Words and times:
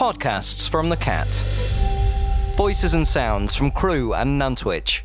Podcasts 0.00 0.66
from 0.66 0.88
the 0.88 0.96
Cat. 0.96 1.44
Voices 2.56 2.94
and 2.94 3.06
sounds 3.06 3.54
from 3.54 3.70
Crewe 3.70 4.14
and 4.14 4.40
Nantwich. 4.40 5.02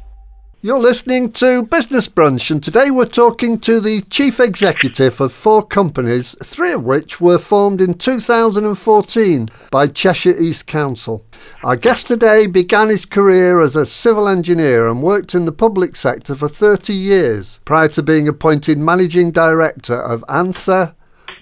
You're 0.62 0.79
listening 0.79 1.33
to 1.33 1.64
Business 1.64 2.08
Brunch, 2.08 2.50
and 2.50 2.63
today 2.63 2.89
we're 2.89 3.04
talking 3.04 3.60
to 3.60 3.81
the 3.81 4.04
chief 4.04 4.39
executive 4.39 5.20
of 5.20 5.34
four 5.34 5.63
companies, 5.63 6.34
three 6.42 6.71
of 6.71 6.86
which 6.86 7.20
were 7.20 7.38
formed 7.38 7.81
in 7.81 7.96
2014 7.96 9.50
by 9.70 9.88
Cheshire 9.88 10.42
East 10.42 10.65
Council. 10.65 11.25
Our 11.62 11.75
guest 11.75 12.07
today 12.07 12.47
began 12.47 12.87
his 12.87 13.03
career 13.03 13.59
as 13.59 13.75
a 13.75 13.85
civil 13.85 14.29
engineer 14.29 14.87
and 14.87 15.03
worked 15.03 15.35
in 15.35 15.43
the 15.43 15.51
public 15.51 15.97
sector 15.97 16.35
for 16.35 16.48
30 16.48 16.93
years 16.93 17.59
prior 17.66 17.89
to 17.89 18.02
being 18.02 18.30
appointed 18.30 18.77
managing 18.77 19.31
director 19.31 20.02
of 20.02 20.23
ANSA, 20.30 20.95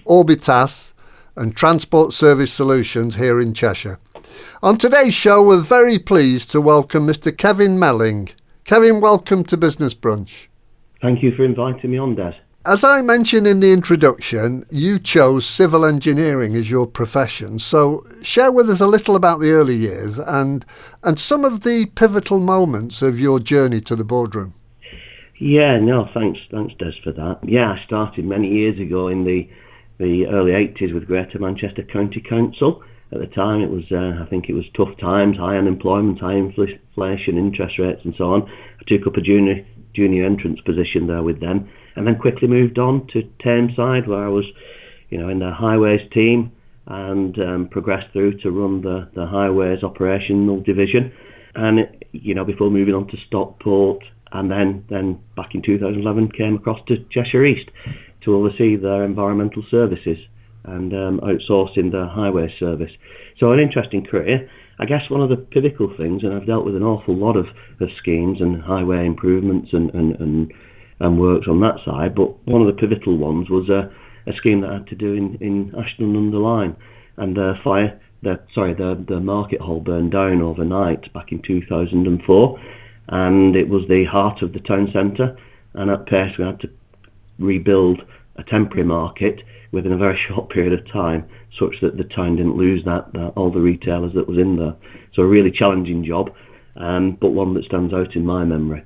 Orbitas, 0.08 0.93
and 1.36 1.56
Transport 1.56 2.14
Service 2.14 2.52
Solutions 2.52 3.16
here 3.16 3.40
in 3.40 3.54
Cheshire. 3.54 4.00
On 4.62 4.78
today's 4.78 5.14
show, 5.14 5.42
we're 5.42 5.60
very 5.60 6.00
pleased 6.00 6.52
to 6.52 6.62
welcome 6.62 7.08
Mr. 7.08 7.36
Kevin 7.36 7.78
Melling. 7.78 8.30
Kevin, 8.64 9.02
welcome 9.02 9.44
to 9.46 9.58
Business 9.58 9.94
Brunch. 9.94 10.48
Thank 11.02 11.22
you 11.22 11.36
for 11.36 11.44
inviting 11.44 11.92
me 11.92 11.98
on, 11.98 12.16
Des. 12.16 12.36
As 12.66 12.82
I 12.82 13.02
mentioned 13.02 13.46
in 13.46 13.60
the 13.60 13.74
introduction, 13.74 14.66
you 14.72 14.98
chose 14.98 15.46
civil 15.46 15.84
engineering 15.84 16.56
as 16.56 16.72
your 16.72 16.88
profession. 16.88 17.60
So, 17.60 18.06
share 18.22 18.54
with 18.54 18.70
us 18.70 18.80
a 18.80 18.88
little 18.88 19.18
about 19.18 19.42
the 19.42 19.52
early 19.52 19.76
years 19.76 20.18
and 20.18 20.66
and 21.04 21.20
some 21.20 21.44
of 21.44 21.64
the 21.64 21.88
pivotal 21.88 22.40
moments 22.40 23.02
of 23.02 23.20
your 23.20 23.42
journey 23.42 23.82
to 23.82 23.98
the 23.98 24.06
boardroom. 24.06 24.54
Yeah, 25.40 25.78
no, 25.80 26.08
thanks, 26.14 26.40
thanks, 26.52 26.74
Des, 26.80 26.94
for 27.04 27.12
that. 27.12 27.40
Yeah, 27.44 27.72
I 27.74 27.84
started 27.86 28.24
many 28.24 28.48
years 28.48 28.80
ago 28.80 29.10
in 29.10 29.26
the 29.26 29.50
the 30.00 30.26
early 30.28 30.52
80s 30.52 30.94
with 30.94 31.08
Greater 31.08 31.40
Manchester 31.40 31.84
County 31.84 32.24
Council 32.28 32.84
at 33.14 33.20
the 33.20 33.28
time 33.28 33.62
it 33.62 33.70
was 33.70 33.84
uh, 33.92 34.24
I 34.24 34.28
think 34.30 34.50
it 34.50 34.54
was 34.54 34.66
tough 34.76 34.98
times, 35.00 35.38
high 35.38 35.58
unemployment, 35.58 36.20
high 36.20 36.36
inflation, 36.36 37.38
interest 37.38 37.78
rates, 37.78 38.02
and 38.04 38.14
so 38.18 38.26
on. 38.26 38.44
I 38.44 38.84
took 38.88 39.06
up 39.06 39.16
a 39.18 39.22
junior 39.22 39.66
junior 39.96 40.26
entrance 40.26 40.60
position 40.62 41.06
there 41.06 41.22
with 41.22 41.40
them, 41.40 41.70
and 41.96 42.08
then 42.08 42.18
quickly 42.18 42.48
moved 42.48 42.80
on 42.80 43.08
to 43.14 43.22
Tameside 43.46 44.08
where 44.08 44.26
I 44.26 44.30
was, 44.30 44.46
you 45.10 45.20
know, 45.20 45.30
in 45.30 45.40
the 45.40 45.52
highways 45.54 46.02
team 46.12 46.52
and 46.88 47.38
um, 47.38 47.68
progressed 47.70 48.12
through 48.14 48.40
to 48.40 48.52
run 48.52 48.82
the 48.82 49.08
the 49.14 49.28
highways 49.28 49.84
operational 49.84 50.62
division, 50.62 51.12
and 51.54 51.88
you 52.14 52.34
know 52.34 52.46
before 52.46 52.72
moving 52.72 52.96
on 52.96 53.08
to 53.08 53.18
Stockport. 53.28 54.04
And 54.36 54.50
then, 54.50 54.84
then 54.90 55.20
back 55.36 55.54
in 55.54 55.62
2011, 55.62 56.32
came 56.32 56.56
across 56.56 56.80
to 56.88 56.96
Cheshire 57.12 57.46
East 57.46 57.70
to 58.26 58.36
oversee 58.36 58.76
their 58.76 59.04
environmental 59.04 59.64
services 59.70 60.18
and 60.66 60.94
um, 60.94 61.20
outsourcing 61.24 61.92
the 61.92 62.08
highway 62.10 62.54
service. 62.60 62.92
So 63.40 63.52
an 63.52 63.60
interesting 63.60 64.06
career. 64.06 64.50
I 64.80 64.86
guess 64.86 65.10
one 65.10 65.22
of 65.22 65.30
the 65.30 65.36
pivotal 65.36 65.94
things, 65.98 66.24
and 66.24 66.34
I've 66.34 66.48
dealt 66.48 66.66
with 66.66 66.76
an 66.76 66.84
awful 66.84 67.16
lot 67.16 67.36
of, 67.36 67.46
of 67.80 67.90
schemes 68.00 68.40
and 68.40 68.62
highway 68.62 69.06
improvements 69.06 69.70
and, 69.74 69.94
and, 69.94 70.16
and, 70.20 70.54
and 71.00 71.20
works 71.20 71.48
on 71.50 71.60
that 71.62 71.78
side, 71.86 72.16
but 72.16 72.46
one 72.48 72.62
of 72.62 72.68
the 72.68 72.80
pivotal 72.80 73.18
ones 73.18 73.50
was 73.50 73.70
a, 73.70 73.92
a 74.30 74.34
scheme 74.38 74.62
that 74.62 74.70
I 74.70 74.74
had 74.76 74.88
to 74.88 74.96
do 74.96 75.14
in, 75.14 75.38
in 75.42 75.74
Ashton 75.78 76.16
under 76.16 76.38
Lyne. 76.38 76.76
And 77.18 77.36
the 77.36 77.54
fire, 77.64 78.00
the, 78.24 78.40
sorry, 78.56 78.74
the, 78.74 79.04
the 79.08 79.20
market 79.20 79.62
hall 79.62 79.80
burned 79.80 80.12
down 80.12 80.42
overnight 80.42 81.14
back 81.14 81.32
in 81.32 81.42
2004, 81.46 82.60
and 83.10 83.56
it 83.56 83.70
was 83.70 83.84
the 83.88 84.06
heart 84.10 84.42
of 84.42 84.54
the 84.54 84.60
town 84.60 84.88
centre. 84.94 85.38
And 85.76 85.92
at 85.92 86.06
Pace, 86.06 86.38
we 86.40 86.46
had 86.46 86.60
to 86.62 86.70
rebuild 87.40 88.02
a 88.36 88.44
temporary 88.44 88.86
market 88.86 89.42
within 89.72 89.92
a 89.92 89.98
very 89.98 90.20
short 90.28 90.50
period 90.50 90.74
of 90.74 90.92
time, 90.92 91.28
such 91.60 91.76
that 91.82 91.98
the 91.98 92.04
town 92.04 92.38
didn't 92.38 92.58
lose 92.58 92.84
that, 92.86 93.12
that 93.14 93.34
all 93.36 93.52
the 93.52 93.60
retailers 93.60 94.14
that 94.16 94.28
was 94.28 94.38
in 94.38 94.56
there. 94.58 94.76
So 95.16 95.22
a 95.22 95.28
really 95.28 95.52
challenging 95.52 96.06
job, 96.06 96.30
um, 96.76 97.18
but 97.20 97.30
one 97.30 97.54
that 97.54 97.66
stands 97.66 97.94
out 97.94 98.16
in 98.16 98.26
my 98.26 98.44
memory. 98.44 98.84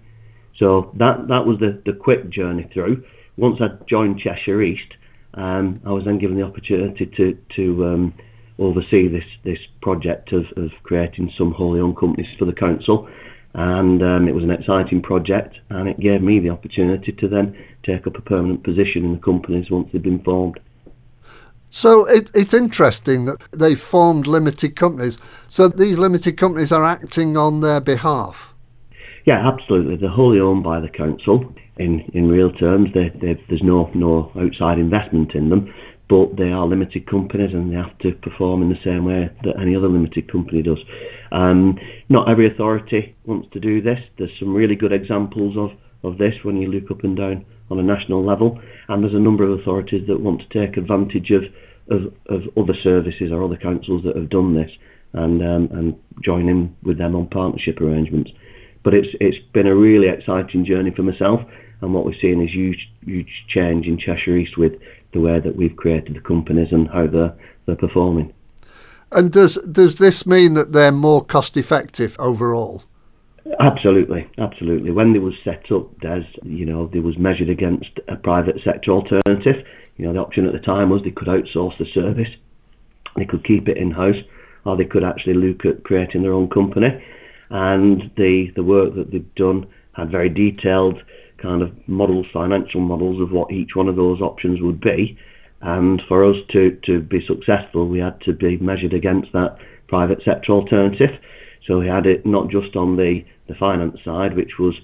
So 0.60 0.92
that 0.98 1.28
that 1.28 1.46
was 1.46 1.60
the, 1.60 1.82
the 1.86 1.94
quick 1.98 2.30
journey 2.30 2.70
through. 2.74 3.04
Once 3.38 3.58
I 3.62 3.68
joined 3.88 4.20
Cheshire 4.20 4.62
East, 4.62 4.94
um, 5.36 5.80
I 5.86 5.92
was 5.92 6.04
then 6.06 6.18
given 6.18 6.36
the 6.36 6.44
opportunity 6.44 7.06
to 7.06 7.38
to 7.56 7.86
um, 7.86 8.14
oversee 8.60 9.08
this 9.08 9.24
this 9.46 9.60
project 9.82 10.34
of, 10.34 10.46
of 10.58 10.72
creating 10.84 11.32
some 11.38 11.52
wholly 11.52 11.80
owned 11.80 11.98
companies 11.98 12.28
for 12.40 12.46
the 12.46 12.54
council 12.54 13.08
and 13.58 14.04
um, 14.04 14.28
it 14.28 14.36
was 14.36 14.44
an 14.44 14.52
exciting 14.52 15.02
project 15.02 15.58
and 15.72 15.90
it 15.90 16.00
gave 16.00 16.22
me 16.22 16.40
the 16.40 16.50
opportunity 16.50 17.12
to 17.12 17.28
then 17.28 17.58
take 17.84 18.06
up 18.06 18.16
a 18.16 18.22
permanent 18.22 18.64
position 18.64 19.04
in 19.04 19.14
the 19.14 19.20
companies 19.20 19.72
once 19.72 19.90
they'd 19.92 20.04
been 20.04 20.24
formed. 20.24 20.60
So 21.72 22.06
it, 22.06 22.30
it's 22.36 22.54
interesting 22.54 23.26
that 23.26 23.38
they 23.52 23.74
formed 23.74 24.28
limited 24.28 24.76
companies. 24.76 25.18
So 25.50 25.68
these 25.68 25.98
limited 25.98 26.38
companies 26.38 26.72
are 26.72 26.86
acting 26.86 27.36
on 27.36 27.62
their 27.62 27.82
behalf. 27.82 28.54
Yeah, 29.26 29.46
absolutely. 29.46 29.98
They're 29.98 30.10
wholly 30.10 30.40
owned 30.40 30.64
by 30.64 30.80
the 30.80 30.88
council. 30.88 31.54
In 31.78 32.00
in 32.14 32.30
real 32.30 32.52
terms, 32.52 32.90
they, 32.94 33.10
they, 33.10 33.42
there's 33.50 33.64
no 33.64 33.90
no 33.94 34.32
outside 34.40 34.78
investment 34.78 35.34
in 35.36 35.50
them, 35.50 35.74
but 36.10 36.38
they 36.38 36.52
are 36.52 36.66
limited 36.66 37.08
companies 37.08 37.54
and 37.54 37.72
they 37.72 37.76
have 37.76 37.98
to 38.00 38.14
perform 38.14 38.62
in 38.62 38.70
the 38.70 38.80
same 38.84 39.06
way 39.06 39.30
that 39.44 39.60
any 39.60 39.76
other 39.76 39.90
limited 39.90 40.32
company 40.32 40.62
does. 40.62 40.80
Um, 41.32 41.78
not 42.10 42.30
every 42.30 42.52
authority 42.52 43.16
wants 43.26 43.50
to 43.54 43.60
do 43.60 43.82
this. 43.82 44.00
There's 44.18 44.32
some 44.40 44.54
really 44.54 44.76
good 44.76 44.94
examples 44.94 45.58
of 45.58 45.78
of 46.04 46.20
this 46.20 46.34
when 46.44 46.62
you 46.62 46.72
look 46.72 46.92
up 46.92 47.04
and 47.04 47.18
down 47.18 47.44
on 47.70 47.80
a 47.80 47.84
national 47.84 48.24
level, 48.24 48.62
and 48.88 49.04
there's 49.04 49.16
a 49.16 49.20
number 49.20 49.44
of 49.44 49.60
authorities 49.60 50.08
that 50.08 50.22
want 50.22 50.42
to 50.42 50.68
take 50.68 50.78
advantage 50.78 51.32
of 51.32 51.44
of, 51.90 52.14
of 52.30 52.42
other 52.58 52.76
services 52.84 53.32
or 53.32 53.44
other 53.44 53.58
councils 53.58 54.04
that 54.04 54.16
have 54.16 54.30
done 54.30 54.54
this 54.54 54.70
and 55.14 55.42
um, 55.42 55.70
and 55.72 55.96
join 56.24 56.50
in 56.50 56.76
with 56.84 56.98
them 56.98 57.16
on 57.16 57.28
partnership 57.28 57.80
arrangements. 57.82 58.32
But 58.84 58.94
it's 58.94 59.10
it's 59.20 59.38
been 59.54 59.68
a 59.68 59.76
really 59.76 60.08
exciting 60.08 60.66
journey 60.66 60.92
for 60.96 61.04
myself, 61.04 61.42
and 61.82 61.94
what 61.94 62.06
we're 62.06 62.20
seeing 62.22 62.42
is 62.42 62.54
huge 62.54 62.90
huge 63.06 63.32
change 63.54 63.86
in 63.86 63.98
Cheshire 63.98 64.38
East 64.38 64.58
with 64.58 64.74
the 65.14 65.20
way 65.22 65.40
that 65.40 65.56
we've 65.56 65.76
created 65.76 66.16
the 66.16 66.22
companies 66.22 66.70
and 66.72 66.88
how 66.90 67.08
they're 67.08 67.36
they're 67.66 67.76
performing. 67.76 68.34
And 69.12 69.32
does 69.32 69.56
does 69.56 69.98
this 69.98 70.26
mean 70.26 70.54
that 70.56 70.74
they're 70.74 70.92
more 70.92 71.24
cost 71.24 71.58
effective 71.58 72.16
overall? 72.20 72.84
Absolutely, 73.60 74.30
absolutely. 74.38 74.92
When 74.92 75.14
they 75.14 75.20
was 75.20 75.34
set 75.44 75.72
up, 75.72 76.00
Des, 76.02 76.26
you 76.44 76.66
know, 76.66 76.88
they 76.88 77.00
was 77.00 77.18
measured 77.18 77.50
against 77.50 78.00
a 78.10 78.18
private 78.18 78.58
sector 78.64 78.92
alternative. 78.92 79.66
You 79.96 80.06
know, 80.06 80.14
the 80.14 80.20
option 80.20 80.46
at 80.46 80.54
the 80.54 80.60
time 80.60 80.90
was 80.90 81.02
they 81.04 81.12
could 81.12 81.30
outsource 81.30 81.78
the 81.78 81.86
service, 81.94 82.28
they 83.16 83.26
could 83.26 83.46
keep 83.46 83.70
it 83.70 83.78
in 83.78 83.92
house, 83.92 84.22
or 84.66 84.76
they 84.76 84.86
could 84.86 85.04
actually 85.04 85.36
look 85.36 85.66
at 85.66 85.84
creating 85.84 86.24
their 86.24 86.34
own 86.34 86.50
company. 86.50 86.90
And 87.50 88.12
the 88.18 88.52
the 88.56 88.64
work 88.64 88.96
that 88.96 89.12
they've 89.12 89.36
done 89.36 89.68
had 89.94 90.12
very 90.12 90.30
detailed 90.30 91.02
kind 91.42 91.62
of 91.62 91.72
models, 91.88 92.26
financial 92.34 92.82
models 92.82 93.22
of 93.22 93.32
what 93.32 93.52
each 93.52 93.76
one 93.76 93.88
of 93.88 93.96
those 93.96 94.22
options 94.22 94.62
would 94.62 94.82
be. 94.82 95.18
And 95.62 96.02
for 96.08 96.24
us 96.24 96.38
to, 96.52 96.78
to 96.86 97.00
be 97.00 97.26
successful, 97.26 97.88
we 97.88 98.00
had 98.00 98.22
to 98.22 98.34
be 98.34 98.58
measured 98.58 98.94
against 98.94 99.32
that 99.34 99.58
private 99.88 100.20
sector 100.24 100.52
alternative. 100.52 101.10
So 101.66 101.80
we 101.80 101.88
had 101.88 102.06
it 102.06 102.26
not 102.26 102.50
just 102.50 102.76
on 102.76 102.96
the, 102.96 103.22
the 103.48 103.56
finance 103.56 103.98
side, 104.06 104.36
which 104.36 104.54
was 104.60 104.76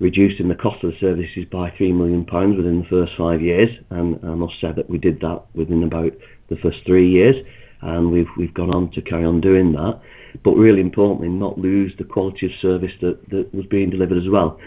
reducing 0.00 0.48
the 0.48 0.54
cost 0.54 0.82
of 0.84 0.92
the 0.92 0.98
services 1.00 1.44
by 1.50 1.72
three 1.76 1.92
million 1.92 2.24
pounds 2.24 2.56
within 2.56 2.80
the 2.80 2.88
first 2.88 3.12
five 3.16 3.40
years, 3.40 3.68
and 3.90 4.18
I 4.24 4.34
must 4.34 4.54
say 4.60 4.68
that 4.74 4.90
we 4.90 4.98
did 4.98 5.20
that 5.20 5.42
within 5.54 5.82
about 5.82 6.12
the 6.50 6.56
first 6.56 6.78
three 6.86 7.10
years, 7.10 7.36
and 7.80 8.10
we've 8.10 8.28
we've 8.36 8.54
gone 8.54 8.74
on 8.74 8.90
to 8.92 9.02
carry 9.02 9.24
on 9.24 9.40
doing 9.40 9.72
that. 9.72 10.00
But 10.44 10.54
really 10.54 10.80
importantly, 10.80 11.28
not 11.28 11.58
lose 11.58 11.92
the 11.96 12.04
quality 12.04 12.46
of 12.46 12.52
service 12.60 12.90
that, 13.00 13.18
that 13.30 13.54
was 13.54 13.66
being 13.66 13.90
delivered 13.90 14.18
as 14.18 14.28
well. 14.28 14.58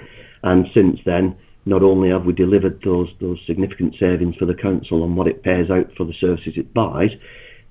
And 0.44 0.66
since 0.74 1.00
then, 1.06 1.36
not 1.68 1.84
only 1.84 2.10
have 2.10 2.26
we 2.26 2.34
delivered 2.34 2.82
those 2.84 3.10
those 3.20 3.40
significant 3.46 3.96
savings 4.00 4.36
for 4.38 4.46
the 4.46 4.54
council 4.54 5.04
on 5.04 5.16
what 5.16 5.28
it 5.28 5.44
pays 5.44 5.70
out 5.70 5.92
for 5.96 6.06
the 6.06 6.14
services 6.14 6.54
it 6.56 6.74
buys, 6.74 7.12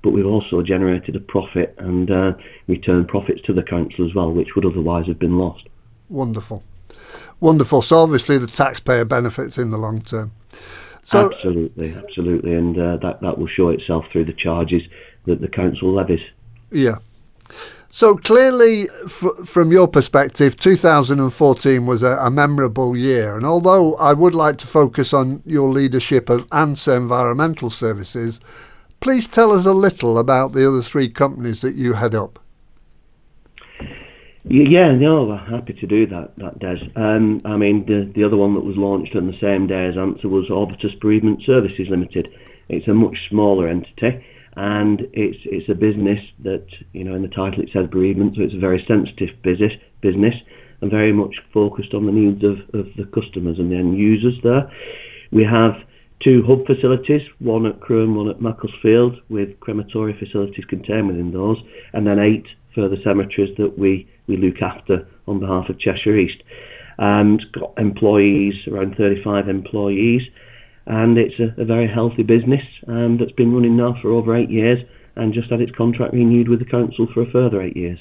but 0.02 0.10
we've 0.10 0.26
also 0.26 0.62
generated 0.62 1.16
a 1.16 1.20
profit 1.20 1.74
and 1.78 2.10
uh, 2.10 2.32
returned 2.68 3.08
profits 3.08 3.40
to 3.42 3.52
the 3.52 3.62
council 3.62 4.06
as 4.06 4.14
well, 4.14 4.30
which 4.30 4.54
would 4.54 4.66
otherwise 4.66 5.06
have 5.06 5.18
been 5.18 5.38
lost. 5.38 5.66
Wonderful, 6.08 6.62
wonderful. 7.40 7.82
So 7.82 7.96
obviously 7.98 8.38
the 8.38 8.46
taxpayer 8.46 9.04
benefits 9.04 9.58
in 9.58 9.70
the 9.70 9.78
long 9.78 10.02
term. 10.02 10.32
So, 11.02 11.32
absolutely, 11.32 11.94
absolutely, 11.94 12.54
and 12.54 12.76
uh, 12.76 12.96
that 12.96 13.20
that 13.22 13.38
will 13.38 13.46
show 13.46 13.68
itself 13.68 14.04
through 14.12 14.24
the 14.24 14.32
charges 14.32 14.82
that 15.26 15.40
the 15.40 15.48
council 15.48 15.94
levies. 15.94 16.20
Yeah. 16.70 16.96
So 17.96 18.16
clearly, 18.16 18.90
f- 19.06 19.46
from 19.46 19.72
your 19.72 19.88
perspective, 19.88 20.56
2014 20.56 21.86
was 21.86 22.02
a, 22.02 22.18
a, 22.18 22.30
memorable 22.30 22.94
year. 22.94 23.36
And 23.36 23.46
although 23.46 23.94
I 23.94 24.12
would 24.12 24.34
like 24.34 24.58
to 24.58 24.66
focus 24.66 25.14
on 25.14 25.42
your 25.46 25.70
leadership 25.70 26.28
of 26.28 26.46
ANSA 26.50 26.94
Environmental 26.94 27.70
Services, 27.70 28.38
Please 29.00 29.28
tell 29.28 29.52
us 29.52 29.66
a 29.66 29.72
little 29.72 30.18
about 30.18 30.52
the 30.52 30.66
other 30.66 30.82
three 30.82 31.08
companies 31.08 31.60
that 31.60 31.76
you 31.76 31.92
head 31.92 32.14
up. 32.14 32.38
Yeah, 34.48 34.92
no, 34.92 35.36
happy 35.36 35.74
to 35.74 35.86
do 35.86 36.06
that, 36.06 36.32
that 36.38 36.58
Des. 36.60 36.78
Um, 36.94 37.42
I 37.44 37.56
mean, 37.56 37.84
the, 37.86 38.10
the 38.14 38.24
other 38.24 38.36
one 38.36 38.54
that 38.54 38.64
was 38.64 38.76
launched 38.76 39.16
on 39.16 39.26
the 39.26 39.38
same 39.40 39.66
day 39.66 39.86
as 39.86 39.96
ANSA 39.96 40.24
was 40.24 40.48
Orbitas 40.50 40.98
Bereavement 41.00 41.42
Services 41.44 41.88
Limited. 41.90 42.28
It's 42.68 42.88
a 42.88 42.94
much 42.94 43.16
smaller 43.28 43.68
entity, 43.68 44.24
and 44.56 45.02
it's 45.12 45.38
it's 45.44 45.68
a 45.68 45.74
business 45.74 46.18
that 46.42 46.66
you 46.92 47.04
know 47.04 47.14
in 47.14 47.22
the 47.22 47.28
title 47.28 47.60
it 47.60 47.68
says 47.72 47.86
bereavement, 47.90 48.36
so 48.36 48.42
it's 48.42 48.54
a 48.54 48.58
very 48.58 48.84
sensitive 48.88 49.30
business 49.42 49.72
business 50.00 50.34
and 50.80 50.90
very 50.90 51.12
much 51.12 51.36
focused 51.52 51.94
on 51.94 52.06
the 52.06 52.12
needs 52.12 52.44
of, 52.44 52.58
of 52.78 52.86
the 52.96 53.04
customers 53.14 53.58
and 53.58 53.72
the 53.72 53.76
end 53.76 53.96
users 53.96 54.34
there. 54.42 54.70
We 55.32 55.44
have 55.44 55.72
two 56.22 56.42
hub 56.46 56.66
facilities, 56.66 57.22
one 57.38 57.66
at 57.66 57.80
Crewe 57.80 58.04
and 58.04 58.16
one 58.16 58.28
at 58.28 58.40
Macclesfield, 58.40 59.16
with 59.28 59.58
crematory 59.60 60.16
facilities 60.18 60.64
contained 60.66 61.08
within 61.08 61.32
those, 61.32 61.56
and 61.92 62.06
then 62.06 62.18
eight 62.18 62.46
further 62.74 62.96
cemeteries 63.02 63.56
that 63.58 63.78
we, 63.78 64.08
we 64.26 64.36
look 64.36 64.60
after 64.62 65.06
on 65.26 65.40
behalf 65.40 65.68
of 65.68 65.78
Cheshire 65.78 66.16
East. 66.16 66.42
And 66.98 67.42
got 67.52 67.74
employees, 67.76 68.54
around 68.70 68.96
35 68.96 69.48
employees, 69.48 70.22
and 70.86 71.18
it's 71.18 71.34
a, 71.38 71.60
a 71.60 71.64
very 71.64 71.88
healthy 71.92 72.22
business 72.22 72.62
um, 72.88 73.18
that's 73.18 73.32
been 73.32 73.52
running 73.52 73.76
now 73.76 73.96
for 74.00 74.12
over 74.12 74.36
eight 74.36 74.50
years 74.50 74.78
and 75.16 75.34
just 75.34 75.50
had 75.50 75.60
its 75.60 75.72
contract 75.76 76.12
renewed 76.12 76.48
with 76.48 76.58
the 76.58 76.64
council 76.64 77.06
for 77.12 77.22
a 77.22 77.30
further 77.30 77.60
eight 77.60 77.76
years. 77.76 77.98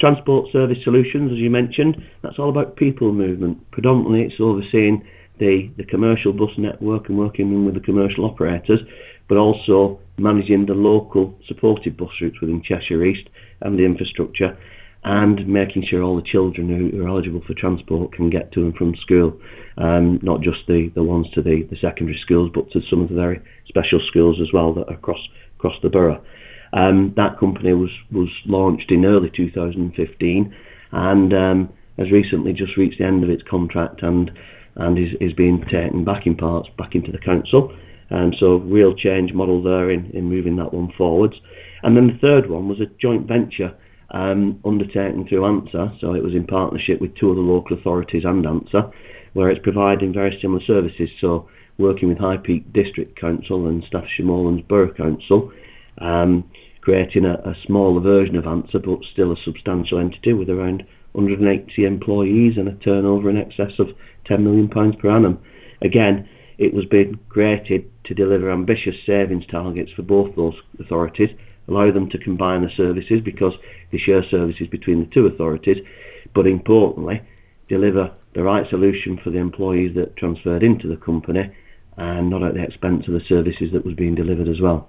Transport 0.00 0.50
Service 0.52 0.78
Solutions, 0.82 1.30
as 1.32 1.38
you 1.38 1.50
mentioned, 1.50 1.96
that's 2.22 2.38
all 2.38 2.50
about 2.50 2.76
people 2.76 3.12
movement. 3.12 3.58
Predominantly, 3.70 4.22
it's 4.22 4.40
overseeing 4.40 5.06
the, 5.38 5.70
the 5.76 5.84
commercial 5.84 6.32
bus 6.32 6.50
network 6.58 7.08
and 7.08 7.18
working 7.18 7.64
with 7.64 7.74
the 7.74 7.80
commercial 7.80 8.24
operators, 8.24 8.80
but 9.28 9.38
also 9.38 10.00
managing 10.18 10.66
the 10.66 10.74
local 10.74 11.38
supported 11.46 11.96
bus 11.96 12.10
routes 12.20 12.40
within 12.40 12.62
Cheshire 12.62 13.04
East 13.04 13.28
and 13.60 13.78
the 13.78 13.84
infrastructure, 13.84 14.58
and 15.04 15.46
making 15.46 15.84
sure 15.88 16.02
all 16.02 16.16
the 16.16 16.22
children 16.22 16.68
who 16.68 17.04
are 17.04 17.08
eligible 17.08 17.42
for 17.46 17.54
transport 17.54 18.12
can 18.12 18.30
get 18.30 18.50
to 18.52 18.60
and 18.60 18.74
from 18.74 18.94
school, 18.96 19.38
um, 19.76 20.18
not 20.22 20.40
just 20.40 20.66
the, 20.66 20.90
the 20.94 21.02
ones 21.02 21.26
to 21.34 21.42
the, 21.42 21.66
the 21.70 21.76
secondary 21.80 22.18
schools, 22.22 22.50
but 22.54 22.70
to 22.72 22.80
some 22.88 23.02
of 23.02 23.10
the 23.10 23.14
very 23.14 23.40
special 23.68 24.00
schools 24.08 24.38
as 24.40 24.48
well 24.52 24.72
that 24.72 24.88
are 24.88 24.94
across 24.94 25.20
across 25.56 25.74
the 25.82 25.90
borough. 25.90 26.22
Um, 26.72 27.12
that 27.16 27.38
company 27.38 27.74
was 27.74 27.90
was 28.10 28.30
launched 28.46 28.90
in 28.90 29.04
early 29.04 29.30
2015, 29.34 30.54
and 30.92 31.32
um, 31.34 31.68
has 31.98 32.10
recently 32.10 32.52
just 32.52 32.76
reached 32.76 32.98
the 32.98 33.04
end 33.04 33.22
of 33.22 33.30
its 33.30 33.42
contract 33.48 34.02
and 34.02 34.30
and 34.76 34.98
is, 34.98 35.14
is 35.20 35.32
being 35.34 35.62
taken 35.70 36.04
back 36.04 36.26
in 36.26 36.34
parts 36.34 36.68
back 36.78 36.94
into 36.94 37.12
the 37.12 37.18
council. 37.18 37.76
And 38.08 38.34
so 38.38 38.56
real 38.56 38.94
change 38.94 39.32
model 39.32 39.62
there 39.62 39.90
in, 39.90 40.10
in 40.12 40.24
moving 40.24 40.56
that 40.56 40.72
one 40.72 40.92
forwards. 40.96 41.34
And 41.82 41.96
then 41.96 42.06
the 42.06 42.18
third 42.20 42.50
one 42.50 42.68
was 42.68 42.80
a 42.80 42.86
joint 43.00 43.26
venture 43.26 43.74
um, 44.10 44.60
undertaken 44.64 45.26
through 45.28 45.42
ANSA, 45.42 46.00
so 46.00 46.14
it 46.14 46.22
was 46.22 46.34
in 46.34 46.46
partnership 46.46 47.00
with 47.00 47.14
two 47.16 47.32
other 47.32 47.40
local 47.40 47.76
authorities 47.78 48.24
and 48.24 48.44
ANSA, 48.44 48.92
where 49.32 49.50
it's 49.50 49.62
providing 49.62 50.12
very 50.12 50.38
similar 50.40 50.62
services. 50.66 51.08
So 51.20 51.48
working 51.78 52.08
with 52.08 52.18
High 52.18 52.36
Peak 52.36 52.72
District 52.72 53.18
Council 53.20 53.66
and 53.66 53.82
Staffordshire 53.88 54.26
Moorlands 54.26 54.66
Borough 54.68 54.94
Council, 54.94 55.52
um, 55.98 56.44
creating 56.80 57.24
a, 57.24 57.34
a 57.48 57.54
smaller 57.66 58.00
version 58.00 58.36
of 58.36 58.44
ANSA, 58.44 58.84
but 58.84 58.98
still 59.12 59.32
a 59.32 59.36
substantial 59.44 59.98
entity 59.98 60.32
with 60.32 60.50
around 60.50 60.84
180 61.12 61.84
employees 61.84 62.54
and 62.56 62.68
a 62.68 62.74
turnover 62.84 63.30
in 63.30 63.36
excess 63.36 63.72
of 63.78 63.88
10 64.26 64.44
million 64.44 64.68
pounds 64.68 64.96
per 64.96 65.10
annum. 65.10 65.38
Again, 65.82 66.28
it 66.58 66.72
was 66.72 66.84
being 66.90 67.18
created 67.28 67.90
to 68.04 68.14
deliver 68.14 68.50
ambitious 68.50 68.94
savings 69.06 69.44
targets 69.50 69.90
for 69.94 70.02
both 70.02 70.34
those 70.36 70.54
authorities, 70.80 71.30
allow 71.68 71.90
them 71.92 72.08
to 72.10 72.18
combine 72.18 72.62
the 72.62 72.70
services 72.76 73.20
because 73.24 73.52
they 73.92 73.98
share 73.98 74.22
services 74.30 74.66
between 74.68 75.00
the 75.00 75.10
two 75.14 75.26
authorities, 75.26 75.84
but 76.34 76.46
importantly, 76.46 77.22
deliver 77.68 78.12
the 78.34 78.42
right 78.42 78.68
solution 78.70 79.18
for 79.22 79.30
the 79.30 79.38
employees 79.38 79.94
that 79.94 80.16
transferred 80.16 80.62
into 80.62 80.88
the 80.88 80.96
company 80.96 81.50
and 81.96 82.28
not 82.28 82.42
at 82.42 82.54
the 82.54 82.62
expense 82.62 83.06
of 83.06 83.14
the 83.14 83.22
services 83.28 83.72
that 83.72 83.84
was 83.84 83.94
being 83.94 84.14
delivered 84.14 84.48
as 84.48 84.60
well 84.60 84.88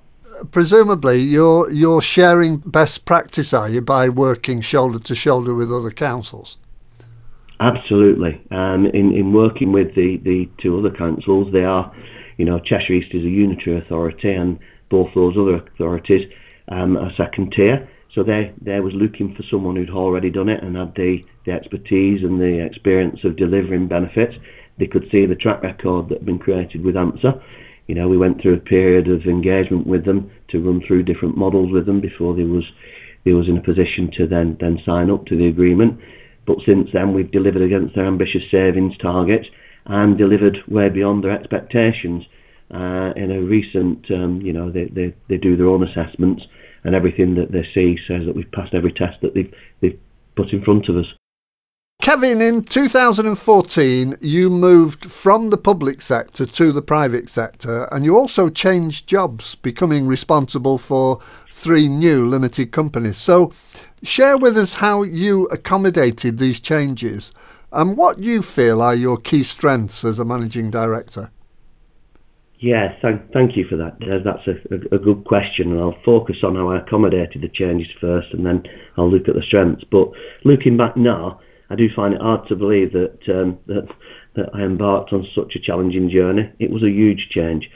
presumably 0.51 1.21
you're 1.21 1.69
you're 1.71 2.01
sharing 2.01 2.57
best 2.57 3.05
practice, 3.05 3.53
are 3.53 3.69
you, 3.69 3.81
by 3.81 4.09
working 4.09 4.61
shoulder 4.61 4.99
to 4.99 5.15
shoulder 5.15 5.53
with 5.53 5.71
other 5.71 5.91
councils? 5.91 6.57
Absolutely. 7.59 8.41
Um, 8.51 8.85
in 8.87 9.13
in 9.13 9.33
working 9.33 9.71
with 9.71 9.95
the 9.95 10.17
the 10.23 10.49
two 10.61 10.77
other 10.77 10.91
councils, 10.91 11.51
they 11.53 11.63
are, 11.63 11.93
you 12.37 12.45
know, 12.45 12.59
Cheshire 12.59 12.93
East 12.93 13.13
is 13.13 13.23
a 13.23 13.29
unitary 13.29 13.77
authority, 13.77 14.33
and 14.33 14.59
both 14.89 15.09
those 15.15 15.35
other 15.37 15.55
authorities 15.55 16.29
um, 16.69 16.97
are 16.97 17.11
second 17.17 17.53
tier. 17.55 17.89
So 18.13 18.23
they 18.23 18.53
they 18.61 18.79
was 18.79 18.93
looking 18.95 19.35
for 19.35 19.43
someone 19.51 19.75
who'd 19.75 19.89
already 19.89 20.29
done 20.29 20.49
it 20.49 20.63
and 20.63 20.75
had 20.75 20.95
the 20.95 21.17
the 21.45 21.51
expertise 21.51 22.23
and 22.23 22.39
the 22.39 22.65
experience 22.65 23.19
of 23.23 23.37
delivering 23.37 23.87
benefits. 23.87 24.33
They 24.77 24.87
could 24.87 25.05
see 25.11 25.25
the 25.25 25.35
track 25.35 25.63
record 25.63 26.09
that 26.09 26.19
had 26.19 26.25
been 26.25 26.39
created 26.39 26.83
with 26.83 26.95
ANSA 26.95 27.41
you 27.87 27.93
know, 27.93 28.07
we 28.07 28.17
went 28.17 28.41
through 28.41 28.55
a 28.55 28.59
period 28.59 29.07
of 29.07 29.21
engagement 29.27 29.85
with 29.85 30.05
them 30.05 30.31
to 30.49 30.59
run 30.59 30.81
through 30.85 31.03
different 31.03 31.37
models 31.37 31.71
with 31.71 31.85
them 31.85 32.01
before 32.01 32.35
they 32.35 32.43
was 32.43 32.63
they 33.23 33.33
was 33.33 33.47
in 33.47 33.57
a 33.57 33.61
position 33.61 34.11
to 34.17 34.27
then 34.27 34.57
then 34.59 34.79
sign 34.85 35.09
up 35.09 35.25
to 35.27 35.37
the 35.37 35.47
agreement. 35.47 35.99
But 36.47 36.57
since 36.65 36.89
then, 36.93 37.13
we've 37.13 37.31
delivered 37.31 37.61
against 37.61 37.95
their 37.95 38.05
ambitious 38.05 38.43
savings 38.51 38.97
targets 38.97 39.47
and 39.85 40.17
delivered 40.17 40.57
way 40.67 40.89
beyond 40.89 41.23
their 41.23 41.31
expectations. 41.31 42.23
Uh, 42.73 43.13
in 43.15 43.31
a 43.31 43.41
recent, 43.41 44.09
um, 44.11 44.41
you 44.41 44.51
know, 44.51 44.71
they, 44.71 44.85
they, 44.85 45.13
they 45.29 45.37
do 45.37 45.55
their 45.55 45.67
own 45.67 45.83
assessments, 45.87 46.41
and 46.83 46.95
everything 46.95 47.35
that 47.35 47.51
they 47.51 47.63
see 47.73 47.97
says 48.07 48.25
that 48.25 48.35
we've 48.35 48.51
passed 48.51 48.73
every 48.73 48.91
test 48.91 49.21
that 49.21 49.33
they've 49.33 49.53
they've 49.81 49.99
put 50.35 50.51
in 50.51 50.63
front 50.63 50.89
of 50.89 50.97
us. 50.97 51.05
Kevin, 52.01 52.41
in 52.41 52.63
2014, 52.63 54.17
you 54.21 54.49
moved 54.49 55.11
from 55.11 55.49
the 55.49 55.57
public 55.57 56.01
sector 56.01 56.45
to 56.45 56.71
the 56.71 56.81
private 56.81 57.29
sector, 57.29 57.85
and 57.85 58.05
you 58.05 58.17
also 58.17 58.49
changed 58.49 59.07
jobs, 59.07 59.55
becoming 59.55 60.05
responsible 60.05 60.77
for 60.77 61.19
three 61.51 61.87
new 61.87 62.25
limited 62.25 62.71
companies. 62.71 63.17
So, 63.17 63.51
share 64.03 64.37
with 64.37 64.57
us 64.57 64.75
how 64.75 65.03
you 65.03 65.45
accommodated 65.45 66.37
these 66.37 66.59
changes 66.59 67.31
and 67.71 67.97
what 67.97 68.19
you 68.19 68.41
feel 68.41 68.81
are 68.81 68.93
your 68.93 69.17
key 69.17 69.43
strengths 69.43 70.05
as 70.05 70.19
a 70.19 70.25
managing 70.25 70.69
director. 70.69 71.31
Yeah, 72.65 72.97
thank, 72.99 73.31
thank 73.31 73.55
you 73.55 73.63
for 73.69 73.77
that. 73.77 73.93
That's 74.01 74.47
a, 74.47 74.57
a, 74.73 74.95
a, 74.95 74.97
good 74.97 75.23
question, 75.25 75.71
and 75.71 75.79
I'll 75.79 76.01
focus 76.03 76.37
on 76.43 76.55
how 76.55 76.71
I 76.71 76.79
accommodated 76.79 77.43
the 77.43 77.47
changes 77.47 77.93
first, 78.01 78.29
and 78.33 78.43
then 78.43 78.63
I'll 78.97 79.11
look 79.11 79.27
at 79.27 79.35
the 79.35 79.43
strengths. 79.45 79.83
But 79.91 80.07
looking 80.43 80.75
back 80.75 80.97
now, 80.97 81.41
I 81.69 81.75
do 81.75 81.85
find 81.95 82.15
it 82.15 82.21
hard 82.21 82.47
to 82.47 82.55
believe 82.55 82.91
that 82.93 83.19
um, 83.29 83.59
that 83.67 83.85
that 84.35 84.49
I 84.55 84.61
embarked 84.61 85.13
on 85.13 85.27
such 85.35 85.53
a 85.55 85.61
challenging 85.63 86.09
journey. 86.09 86.51
It 86.57 86.71
was 86.71 86.81
a 86.81 86.89
huge 86.89 87.27
change. 87.29 87.69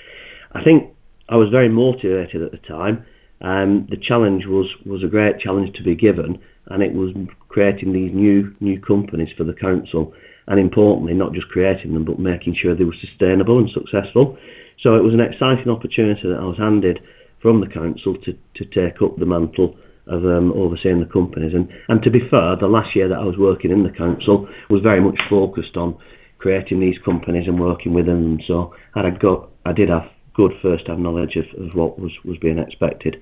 I 0.53 0.63
think 0.63 0.91
I 1.29 1.35
was 1.35 1.49
very 1.51 1.69
motivated 1.69 2.41
at 2.41 2.51
the 2.51 2.67
time. 2.67 3.05
Um, 3.41 3.85
the 3.91 3.97
challenge 4.01 4.47
was 4.47 4.65
was 4.87 5.03
a 5.03 5.07
great 5.07 5.39
challenge 5.39 5.77
to 5.77 5.83
be 5.83 5.95
given, 5.95 6.39
and 6.65 6.81
it 6.81 6.93
was 6.93 7.13
creating 7.47 7.93
these 7.93 8.11
new 8.11 8.55
new 8.59 8.81
companies 8.81 9.29
for 9.37 9.43
the 9.43 9.53
council, 9.53 10.13
and 10.47 10.59
importantly, 10.59 11.13
not 11.13 11.33
just 11.33 11.47
creating 11.49 11.93
them, 11.93 12.05
but 12.05 12.17
making 12.17 12.55
sure 12.59 12.73
they 12.73 12.85
were 12.85 13.05
sustainable 13.05 13.59
and 13.59 13.69
successful. 13.69 14.35
So 14.83 14.95
it 14.95 15.03
was 15.03 15.13
an 15.13 15.19
exciting 15.19 15.69
opportunity 15.69 16.27
that 16.27 16.39
I 16.39 16.45
was 16.45 16.57
handed 16.57 16.99
from 17.41 17.61
the 17.61 17.67
council 17.67 18.15
to 18.25 18.33
to 18.55 18.65
take 18.65 19.01
up 19.01 19.17
the 19.17 19.25
mantle 19.25 19.77
of 20.07 20.25
um, 20.25 20.51
overseeing 20.53 20.99
the 20.99 21.05
companies. 21.05 21.53
And, 21.53 21.69
and 21.87 22.01
to 22.03 22.09
be 22.09 22.19
fair, 22.31 22.55
the 22.59 22.67
last 22.67 22.95
year 22.95 23.07
that 23.07 23.17
I 23.19 23.23
was 23.23 23.37
working 23.37 23.71
in 23.71 23.83
the 23.83 23.91
council 23.91 24.49
was 24.69 24.81
very 24.81 24.99
much 24.99 25.19
focused 25.29 25.77
on 25.77 25.97
creating 26.39 26.79
these 26.79 26.97
companies 27.05 27.47
and 27.47 27.59
working 27.59 27.93
with 27.93 28.07
them. 28.07 28.39
So 28.47 28.73
I 28.95 29.07
got, 29.11 29.49
I 29.65 29.71
did 29.71 29.89
have 29.89 30.09
good 30.33 30.53
first-hand 30.61 31.03
knowledge 31.03 31.35
of, 31.35 31.45
of 31.63 31.75
what 31.75 31.99
was, 31.99 32.11
was 32.25 32.37
being 32.37 32.57
expected. 32.57 33.21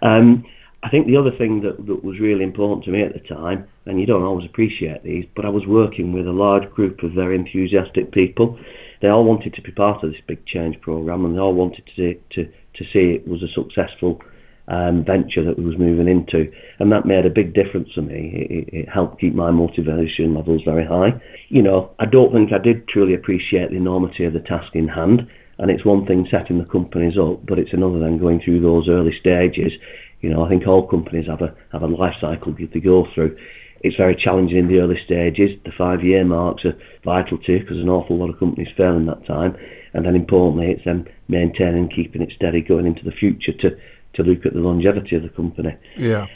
Um, 0.00 0.44
I 0.82 0.88
think 0.88 1.06
the 1.06 1.16
other 1.16 1.30
thing 1.36 1.62
that, 1.62 1.86
that 1.86 2.02
was 2.02 2.18
really 2.18 2.44
important 2.44 2.84
to 2.86 2.90
me 2.90 3.02
at 3.02 3.12
the 3.12 3.20
time, 3.20 3.68
and 3.86 4.00
you 4.00 4.06
don't 4.06 4.24
always 4.24 4.46
appreciate 4.46 5.02
these, 5.04 5.26
but 5.36 5.44
I 5.44 5.48
was 5.48 5.66
working 5.66 6.12
with 6.12 6.26
a 6.26 6.32
large 6.32 6.68
group 6.70 7.02
of 7.02 7.12
very 7.12 7.36
enthusiastic 7.36 8.12
people. 8.12 8.58
They 9.02 9.08
all 9.08 9.24
wanted 9.24 9.54
to 9.54 9.62
be 9.62 9.72
part 9.72 10.04
of 10.04 10.12
this 10.12 10.20
big 10.26 10.46
change 10.46 10.80
program, 10.80 11.24
and 11.24 11.34
they 11.34 11.40
all 11.40 11.54
wanted 11.54 11.82
to 11.96 12.14
to 12.34 12.44
to 12.44 12.84
see 12.92 13.18
it 13.18 13.28
was 13.28 13.42
a 13.42 13.52
successful 13.52 14.22
um, 14.68 15.04
venture 15.04 15.44
that 15.44 15.58
we 15.58 15.64
was 15.64 15.76
moving 15.76 16.08
into, 16.08 16.50
and 16.78 16.90
that 16.92 17.04
made 17.04 17.26
a 17.26 17.30
big 17.30 17.52
difference 17.52 17.88
for 17.94 18.02
me. 18.02 18.46
It, 18.48 18.68
it 18.72 18.88
helped 18.88 19.20
keep 19.20 19.34
my 19.34 19.50
motivation 19.50 20.34
levels 20.34 20.62
very 20.64 20.86
high. 20.86 21.20
You 21.48 21.62
know, 21.62 21.90
I 21.98 22.06
don't 22.06 22.32
think 22.32 22.50
I 22.52 22.62
did 22.62 22.88
truly 22.88 23.14
appreciate 23.14 23.70
the 23.70 23.76
enormity 23.76 24.24
of 24.24 24.32
the 24.32 24.40
task 24.40 24.74
in 24.74 24.88
hand, 24.88 25.22
and 25.58 25.70
it's 25.70 25.84
one 25.84 26.06
thing 26.06 26.28
setting 26.30 26.58
the 26.58 26.64
companies 26.70 27.18
up, 27.20 27.44
but 27.44 27.58
it's 27.58 27.72
another 27.72 27.98
than 27.98 28.18
going 28.18 28.40
through 28.42 28.60
those 28.60 28.88
early 28.88 29.12
stages. 29.18 29.72
You 30.20 30.30
know, 30.30 30.44
I 30.44 30.48
think 30.48 30.66
all 30.66 30.86
companies 30.86 31.26
have 31.26 31.42
a 31.42 31.52
have 31.72 31.82
a 31.82 31.86
life 31.86 32.14
cycle 32.20 32.54
to 32.54 32.80
go 32.80 33.06
through. 33.14 33.36
It's 33.82 33.96
very 33.96 34.14
challenging 34.14 34.58
in 34.58 34.68
the 34.68 34.78
early 34.78 34.98
stages. 35.04 35.50
The 35.64 35.72
five 35.76 36.04
year 36.04 36.24
marks 36.24 36.64
are 36.64 36.78
vital 37.04 37.38
too 37.38 37.60
because 37.60 37.78
an 37.78 37.88
awful 37.88 38.16
lot 38.16 38.30
of 38.30 38.38
companies 38.38 38.68
fail 38.76 38.96
in 38.96 39.06
that 39.06 39.26
time. 39.26 39.56
And 39.92 40.06
then 40.06 40.14
importantly, 40.14 40.70
it's 40.70 40.84
then 40.84 41.08
maintaining, 41.28 41.84
and 41.84 41.94
keeping 41.94 42.22
it 42.22 42.32
steady 42.34 42.62
going 42.62 42.86
into 42.86 43.04
the 43.04 43.12
future 43.12 43.52
to 43.60 43.76
to 44.14 44.22
look 44.22 44.44
at 44.44 44.52
the 44.52 44.60
longevity 44.60 45.16
of 45.16 45.22
the 45.22 45.28
company. 45.30 45.74
Yeah. 45.96 46.26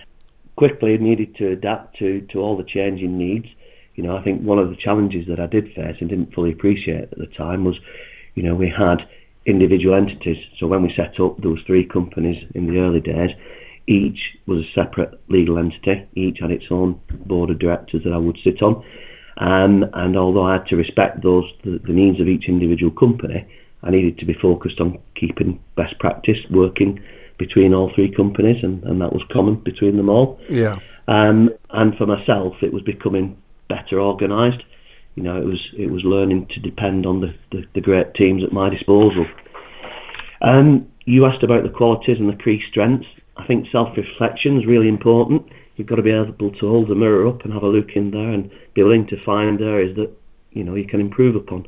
Quickly 0.57 0.97
needed 0.97 1.37
to 1.37 1.53
adapt 1.53 1.99
to, 1.99 2.23
to 2.33 2.41
all 2.41 2.57
the 2.57 2.65
changing 2.65 3.19
needs. 3.19 3.47
You 3.95 4.05
know, 4.05 4.17
I 4.17 4.23
think 4.23 4.43
one 4.43 4.59
of 4.59 4.71
the 4.71 4.77
challenges 4.77 5.27
that 5.29 5.41
I 5.41 5.47
did 5.47 5.67
face 5.75 5.97
and 6.01 6.09
didn't 6.09 6.33
fully 6.33 6.53
appreciate 6.53 7.13
at 7.13 7.19
the 7.19 7.27
time 7.27 7.65
was, 7.65 7.79
you 8.35 8.43
know, 8.43 8.55
we 8.55 8.69
had 8.71 9.07
individual 9.45 9.95
entities. 9.95 10.43
So 10.59 10.67
when 10.67 10.83
we 10.83 10.93
set 10.97 11.21
up, 11.21 11.41
there 11.41 11.51
was 11.51 11.61
three 11.67 11.85
companies 11.87 12.43
in 12.55 12.67
the 12.67 12.81
early 12.81 13.01
days. 13.01 13.31
Each 13.87 14.19
was 14.47 14.65
a 14.65 14.73
separate 14.75 15.21
legal 15.29 15.59
entity. 15.59 16.09
Each 16.15 16.39
had 16.41 16.51
its 16.51 16.67
own 16.71 17.01
board 17.27 17.51
of 17.51 17.59
directors 17.59 18.03
that 18.05 18.13
I 18.13 18.19
would 18.19 18.39
sit 18.43 18.63
on. 18.63 18.85
Um, 19.39 19.85
and 19.93 20.17
although 20.17 20.45
I 20.45 20.55
had 20.55 20.67
to 20.69 20.77
respect 20.77 21.23
those 21.23 21.45
the, 21.63 21.79
the 21.87 21.93
needs 21.93 22.21
of 22.21 22.29
each 22.29 22.49
individual 22.49 22.91
company, 22.91 23.47
I 23.83 23.91
needed 23.91 24.19
to 24.19 24.25
be 24.25 24.35
focused 24.35 24.81
on 24.81 24.99
keeping 25.15 25.61
best 25.77 25.99
practice 25.99 26.39
working 26.51 27.03
between 27.39 27.75
all 27.75 27.93
three 27.95 28.11
companies, 28.11 28.63
and, 28.63 28.83
and 28.85 29.01
that 29.01 29.13
was 29.13 29.23
common 29.31 29.57
between 29.57 29.97
them 29.97 30.09
all. 30.09 30.41
Yeah. 30.49 30.79
Um, 31.07 31.51
and 31.71 31.97
for 31.97 32.07
myself, 32.07 32.55
it 32.63 32.73
was 32.73 32.83
becoming 32.83 33.37
better 33.69 34.01
organised. 34.01 34.63
You 35.15 35.23
know, 35.23 35.37
it 35.37 35.45
was 35.45 35.61
it 35.77 35.91
was 35.91 36.03
learning 36.05 36.47
to 36.55 36.61
depend 36.61 37.07
on 37.07 37.21
the, 37.21 37.35
the, 37.53 37.65
the 37.75 37.81
great 37.81 38.15
teams 38.15 38.43
at 38.43 38.53
my 38.53 38.69
disposal. 38.69 39.27
Um, 40.43 40.89
you 41.05 41.25
asked 41.27 41.43
about 41.43 41.63
the 41.63 41.71
qualities 41.71 42.19
and 42.19 42.29
the 42.29 42.43
key 42.43 42.63
strengths. 42.69 43.07
I 43.37 43.47
think 43.47 43.67
self-reflection 43.71 44.59
is 44.59 44.67
really 44.67 44.89
important. 44.89 45.43
You've 45.77 45.89
got 45.89 45.97
to 45.97 46.03
be 46.03 46.11
able 46.11 46.51
to 46.51 46.69
hold 46.69 46.89
the 46.89 46.95
mirror 46.95 47.27
up 47.27 47.43
and 47.45 47.53
have 47.53 47.63
a 47.63 47.69
look 47.69 47.91
in 47.95 48.11
there 48.11 48.31
and 48.31 48.51
be 48.75 48.83
willing 48.83 49.07
to 49.09 49.23
find 49.25 49.61
areas 49.61 49.95
that 49.97 50.11
you 50.53 50.65
know 50.65 50.75
you 50.75 50.87
can 50.87 51.01
improve 51.01 51.37
upon. 51.37 51.67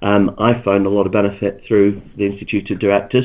Um, 0.00 0.34
I 0.38 0.60
found 0.64 0.86
a 0.86 0.90
lot 0.90 1.06
of 1.06 1.12
benefit 1.12 1.62
through 1.68 2.00
the 2.16 2.26
Institute 2.26 2.70
of 2.70 2.80
Directors 2.80 3.24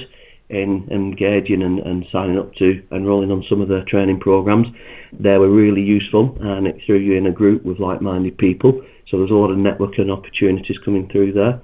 in 0.49 0.87
engaging 0.91 1.61
and, 1.61 1.79
and 1.79 2.05
signing 2.11 2.37
up 2.37 2.53
to 2.55 2.81
enrolling 2.91 3.31
on 3.31 3.43
some 3.49 3.61
of 3.61 3.67
their 3.67 3.83
training 3.85 4.19
programs. 4.19 4.67
They 5.11 5.37
were 5.37 5.49
really 5.49 5.81
useful 5.81 6.37
and 6.39 6.67
it 6.67 6.77
threw 6.85 6.97
you 6.97 7.17
in 7.17 7.27
a 7.27 7.31
group 7.31 7.65
with 7.65 7.79
like-minded 7.79 8.37
people. 8.37 8.81
So 9.09 9.17
there's 9.17 9.31
a 9.31 9.33
lot 9.33 9.51
of 9.51 9.57
networking 9.57 10.11
opportunities 10.11 10.77
coming 10.85 11.09
through 11.11 11.33
there. 11.33 11.61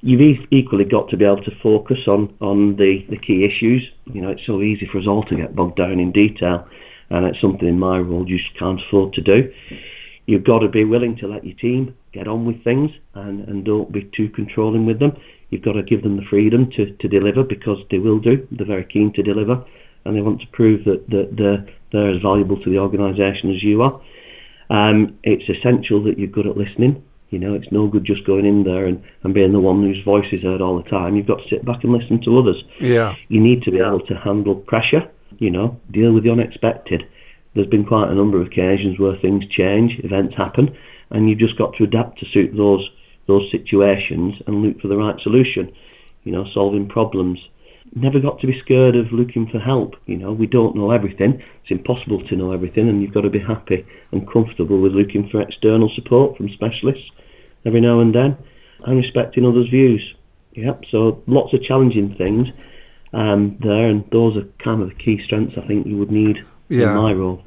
You've 0.00 0.46
equally 0.50 0.84
got 0.84 1.08
to 1.10 1.16
be 1.16 1.24
able 1.24 1.42
to 1.42 1.50
focus 1.62 1.98
on, 2.06 2.34
on 2.40 2.76
the, 2.76 3.04
the 3.10 3.18
key 3.18 3.44
issues. 3.44 3.82
You 4.06 4.22
know, 4.22 4.30
it's 4.30 4.46
so 4.46 4.62
easy 4.62 4.88
for 4.90 4.98
us 4.98 5.06
all 5.08 5.24
to 5.24 5.36
get 5.36 5.56
bogged 5.56 5.76
down 5.76 5.98
in 5.98 6.12
detail 6.12 6.68
and 7.10 7.26
it's 7.26 7.40
something 7.40 7.66
in 7.66 7.78
my 7.78 7.98
role 7.98 8.28
you 8.28 8.38
just 8.38 8.58
can't 8.58 8.80
afford 8.86 9.14
to 9.14 9.22
do. 9.22 9.52
You've 10.26 10.44
got 10.44 10.58
to 10.60 10.68
be 10.68 10.84
willing 10.84 11.16
to 11.16 11.26
let 11.26 11.44
your 11.44 11.56
team 11.56 11.96
get 12.12 12.28
on 12.28 12.44
with 12.44 12.62
things 12.62 12.90
and, 13.14 13.48
and 13.48 13.64
don't 13.64 13.90
be 13.90 14.10
too 14.16 14.28
controlling 14.28 14.86
with 14.86 15.00
them. 15.00 15.12
You've 15.50 15.62
got 15.62 15.72
to 15.72 15.82
give 15.82 16.02
them 16.02 16.16
the 16.16 16.26
freedom 16.28 16.70
to, 16.76 16.92
to 16.92 17.08
deliver 17.08 17.42
because 17.42 17.78
they 17.90 17.98
will 17.98 18.18
do. 18.18 18.46
They're 18.52 18.66
very 18.66 18.84
keen 18.84 19.12
to 19.14 19.22
deliver 19.22 19.64
and 20.04 20.16
they 20.16 20.20
want 20.20 20.40
to 20.42 20.46
prove 20.52 20.84
that, 20.84 21.08
that 21.08 21.34
they're, 21.36 21.66
they're 21.92 22.14
as 22.14 22.22
valuable 22.22 22.60
to 22.62 22.70
the 22.70 22.78
organisation 22.78 23.50
as 23.50 23.62
you 23.62 23.82
are. 23.82 24.00
Um, 24.70 25.18
it's 25.22 25.48
essential 25.48 26.04
that 26.04 26.18
you're 26.18 26.28
good 26.28 26.46
at 26.46 26.56
listening. 26.56 27.02
You 27.30 27.38
know, 27.38 27.54
it's 27.54 27.70
no 27.70 27.88
good 27.88 28.04
just 28.04 28.24
going 28.24 28.46
in 28.46 28.64
there 28.64 28.86
and, 28.86 29.02
and 29.22 29.34
being 29.34 29.52
the 29.52 29.60
one 29.60 29.82
whose 29.82 30.02
voice 30.04 30.26
is 30.32 30.42
heard 30.42 30.62
all 30.62 30.82
the 30.82 30.88
time. 30.88 31.14
You've 31.14 31.26
got 31.26 31.42
to 31.42 31.48
sit 31.48 31.64
back 31.64 31.84
and 31.84 31.92
listen 31.92 32.22
to 32.22 32.38
others. 32.38 32.62
Yeah. 32.80 33.14
You 33.28 33.40
need 33.40 33.62
to 33.64 33.70
be 33.70 33.80
able 33.80 34.00
to 34.06 34.14
handle 34.14 34.54
pressure, 34.54 35.10
you 35.38 35.50
know, 35.50 35.78
deal 35.90 36.12
with 36.12 36.24
the 36.24 36.30
unexpected. 36.30 37.06
There's 37.54 37.66
been 37.66 37.84
quite 37.84 38.10
a 38.10 38.14
number 38.14 38.40
of 38.40 38.46
occasions 38.46 38.98
where 38.98 39.16
things 39.16 39.44
change, 39.50 39.98
events 40.04 40.36
happen, 40.36 40.76
and 41.10 41.28
you've 41.28 41.38
just 41.38 41.58
got 41.58 41.74
to 41.76 41.84
adapt 41.84 42.18
to 42.20 42.26
suit 42.32 42.56
those 42.56 42.88
those 43.26 43.50
situations 43.52 44.36
and 44.46 44.62
look 44.62 44.80
for 44.80 44.88
the 44.88 44.96
right 44.96 45.20
solution. 45.20 45.70
You 46.24 46.32
know, 46.32 46.46
solving 46.54 46.88
problems. 46.88 47.38
Never 47.94 48.20
got 48.20 48.40
to 48.40 48.46
be 48.46 48.60
scared 48.60 48.96
of 48.96 49.12
looking 49.12 49.48
for 49.48 49.58
help. 49.58 49.96
You 50.06 50.16
know, 50.16 50.32
we 50.32 50.46
don't 50.46 50.76
know 50.76 50.90
everything. 50.90 51.42
It's 51.62 51.70
impossible 51.70 52.26
to 52.28 52.36
know 52.36 52.52
everything, 52.52 52.88
and 52.88 53.02
you've 53.02 53.14
got 53.14 53.22
to 53.22 53.30
be 53.30 53.38
happy 53.38 53.86
and 54.12 54.30
comfortable 54.30 54.80
with 54.80 54.92
looking 54.92 55.28
for 55.28 55.40
external 55.40 55.90
support 55.94 56.36
from 56.36 56.48
specialists 56.50 57.10
every 57.64 57.80
now 57.80 58.00
and 58.00 58.14
then, 58.14 58.36
and 58.84 58.96
respecting 58.96 59.44
others' 59.44 59.68
views. 59.68 60.14
Yep. 60.52 60.84
So 60.90 61.22
lots 61.26 61.52
of 61.54 61.62
challenging 61.62 62.14
things 62.14 62.52
um, 63.12 63.56
there, 63.60 63.88
and 63.88 64.08
those 64.10 64.36
are 64.36 64.44
kind 64.58 64.82
of 64.82 64.88
the 64.88 64.94
key 64.94 65.22
strengths 65.24 65.56
I 65.56 65.66
think 65.66 65.86
you 65.86 65.96
would 65.96 66.10
need 66.10 66.44
yeah. 66.68 66.90
in 66.90 66.96
my 66.96 67.12
role. 67.12 67.44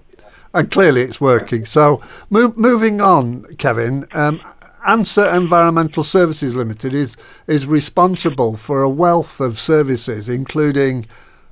And 0.53 0.69
clearly, 0.69 1.01
it's 1.01 1.21
working. 1.21 1.65
So, 1.65 2.01
move, 2.29 2.57
moving 2.57 2.99
on, 2.99 3.43
Kevin. 3.55 4.05
Um, 4.11 4.41
ANSA 4.87 5.35
Environmental 5.35 6.03
Services 6.03 6.55
Limited 6.55 6.93
is 6.93 7.15
is 7.47 7.67
responsible 7.67 8.57
for 8.57 8.81
a 8.81 8.89
wealth 8.89 9.39
of 9.39 9.59
services, 9.59 10.27
including 10.27 11.05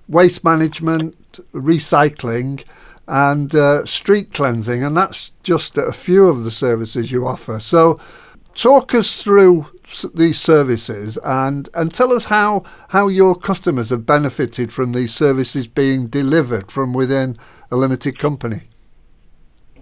waste 0.08 0.44
management, 0.44 1.40
recycling, 1.54 2.64
and 3.08 3.54
uh, 3.54 3.86
street 3.86 4.34
cleansing, 4.34 4.84
and 4.84 4.98
that's 4.98 5.32
just 5.44 5.78
a 5.78 5.92
few 5.92 6.28
of 6.28 6.44
the 6.44 6.52
services 6.52 7.12
you 7.12 7.28
offer. 7.28 7.60
So, 7.60 7.98
talk 8.56 8.96
us 8.96 9.22
through 9.22 9.68
these 10.14 10.40
services 10.40 11.18
and 11.24 11.70
and 11.76 11.94
tell 11.94 12.12
us 12.12 12.26
how 12.26 12.64
how 12.90 13.08
your 13.08 13.36
customers 13.36 13.92
have 13.92 14.06
benefited 14.06 14.74
from 14.74 14.92
these 14.94 15.14
services 15.14 15.68
being 15.68 16.08
delivered 16.08 16.72
from 16.72 16.94
within 16.94 17.38
a 17.70 17.76
limited 17.76 18.18
company. 18.18 18.70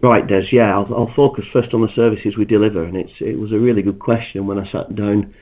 Right, 0.02 0.28
Des. 0.28 0.44
Yeah, 0.52 0.78
I'll, 0.78 0.94
I'll, 0.94 1.14
focus 1.16 1.46
first 1.52 1.74
on 1.74 1.82
the 1.82 1.94
services 1.96 2.38
we 2.38 2.46
deliver, 2.46 2.84
and 2.84 2.96
it's 2.96 3.14
it 3.20 3.40
was 3.40 3.52
a 3.52 3.58
really 3.58 3.82
good 3.82 4.00
question 4.00 4.46
when 4.46 4.60
I 4.60 4.72
sat 4.72 4.96
down 4.96 5.34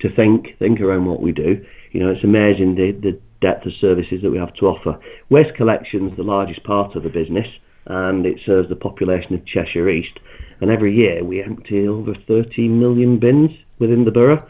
to 0.00 0.14
think 0.14 0.58
think 0.58 0.80
around 0.80 1.06
what 1.06 1.22
we 1.22 1.30
do. 1.32 1.64
You 1.92 2.00
know, 2.00 2.10
it's 2.10 2.24
amazing 2.24 2.74
the 2.74 2.92
the 2.92 3.20
depth 3.40 3.66
of 3.66 3.72
services 3.80 4.20
that 4.22 4.30
we 4.30 4.38
have 4.38 4.54
to 4.54 4.66
offer. 4.66 4.98
Waste 5.30 5.54
collection 5.56 6.08
is 6.08 6.16
the 6.16 6.24
largest 6.24 6.64
part 6.64 6.96
of 6.96 7.04
the 7.04 7.10
business, 7.10 7.46
and 7.86 8.26
it 8.26 8.38
serves 8.44 8.68
the 8.68 8.76
population 8.76 9.34
of 9.34 9.46
Cheshire 9.46 9.88
East. 9.88 10.18
And 10.60 10.70
every 10.70 10.94
year 10.94 11.24
we 11.24 11.42
empty 11.42 11.86
over 11.86 12.14
13 12.26 12.78
million 12.78 13.18
bins 13.18 13.50
within 13.78 14.04
the 14.04 14.10
borough. 14.10 14.44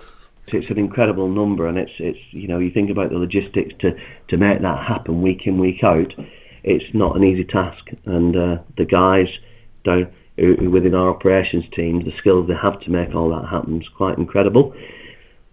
So 0.50 0.58
it's 0.58 0.70
an 0.70 0.78
incredible 0.78 1.28
number, 1.28 1.66
and 1.66 1.76
it's 1.76 1.92
it's 1.98 2.18
you 2.30 2.48
know 2.48 2.58
you 2.58 2.70
think 2.70 2.90
about 2.90 3.10
the 3.10 3.18
logistics 3.18 3.74
to 3.80 3.90
to 4.28 4.36
make 4.38 4.62
that 4.62 4.86
happen 4.86 5.20
week 5.20 5.42
in 5.46 5.58
week 5.58 5.84
out 5.84 6.12
it's 6.64 6.94
not 6.94 7.16
an 7.16 7.24
easy 7.24 7.44
task. 7.44 7.84
And 8.04 8.36
uh, 8.36 8.58
the 8.76 8.84
guys 8.84 9.28
down 9.84 10.12
within 10.36 10.94
our 10.94 11.10
operations 11.10 11.64
team, 11.76 12.04
the 12.04 12.16
skills 12.18 12.48
they 12.48 12.54
have 12.54 12.80
to 12.80 12.90
make 12.90 13.14
all 13.14 13.30
that 13.30 13.48
happen 13.48 13.80
is 13.80 13.88
quite 13.96 14.18
incredible. 14.18 14.74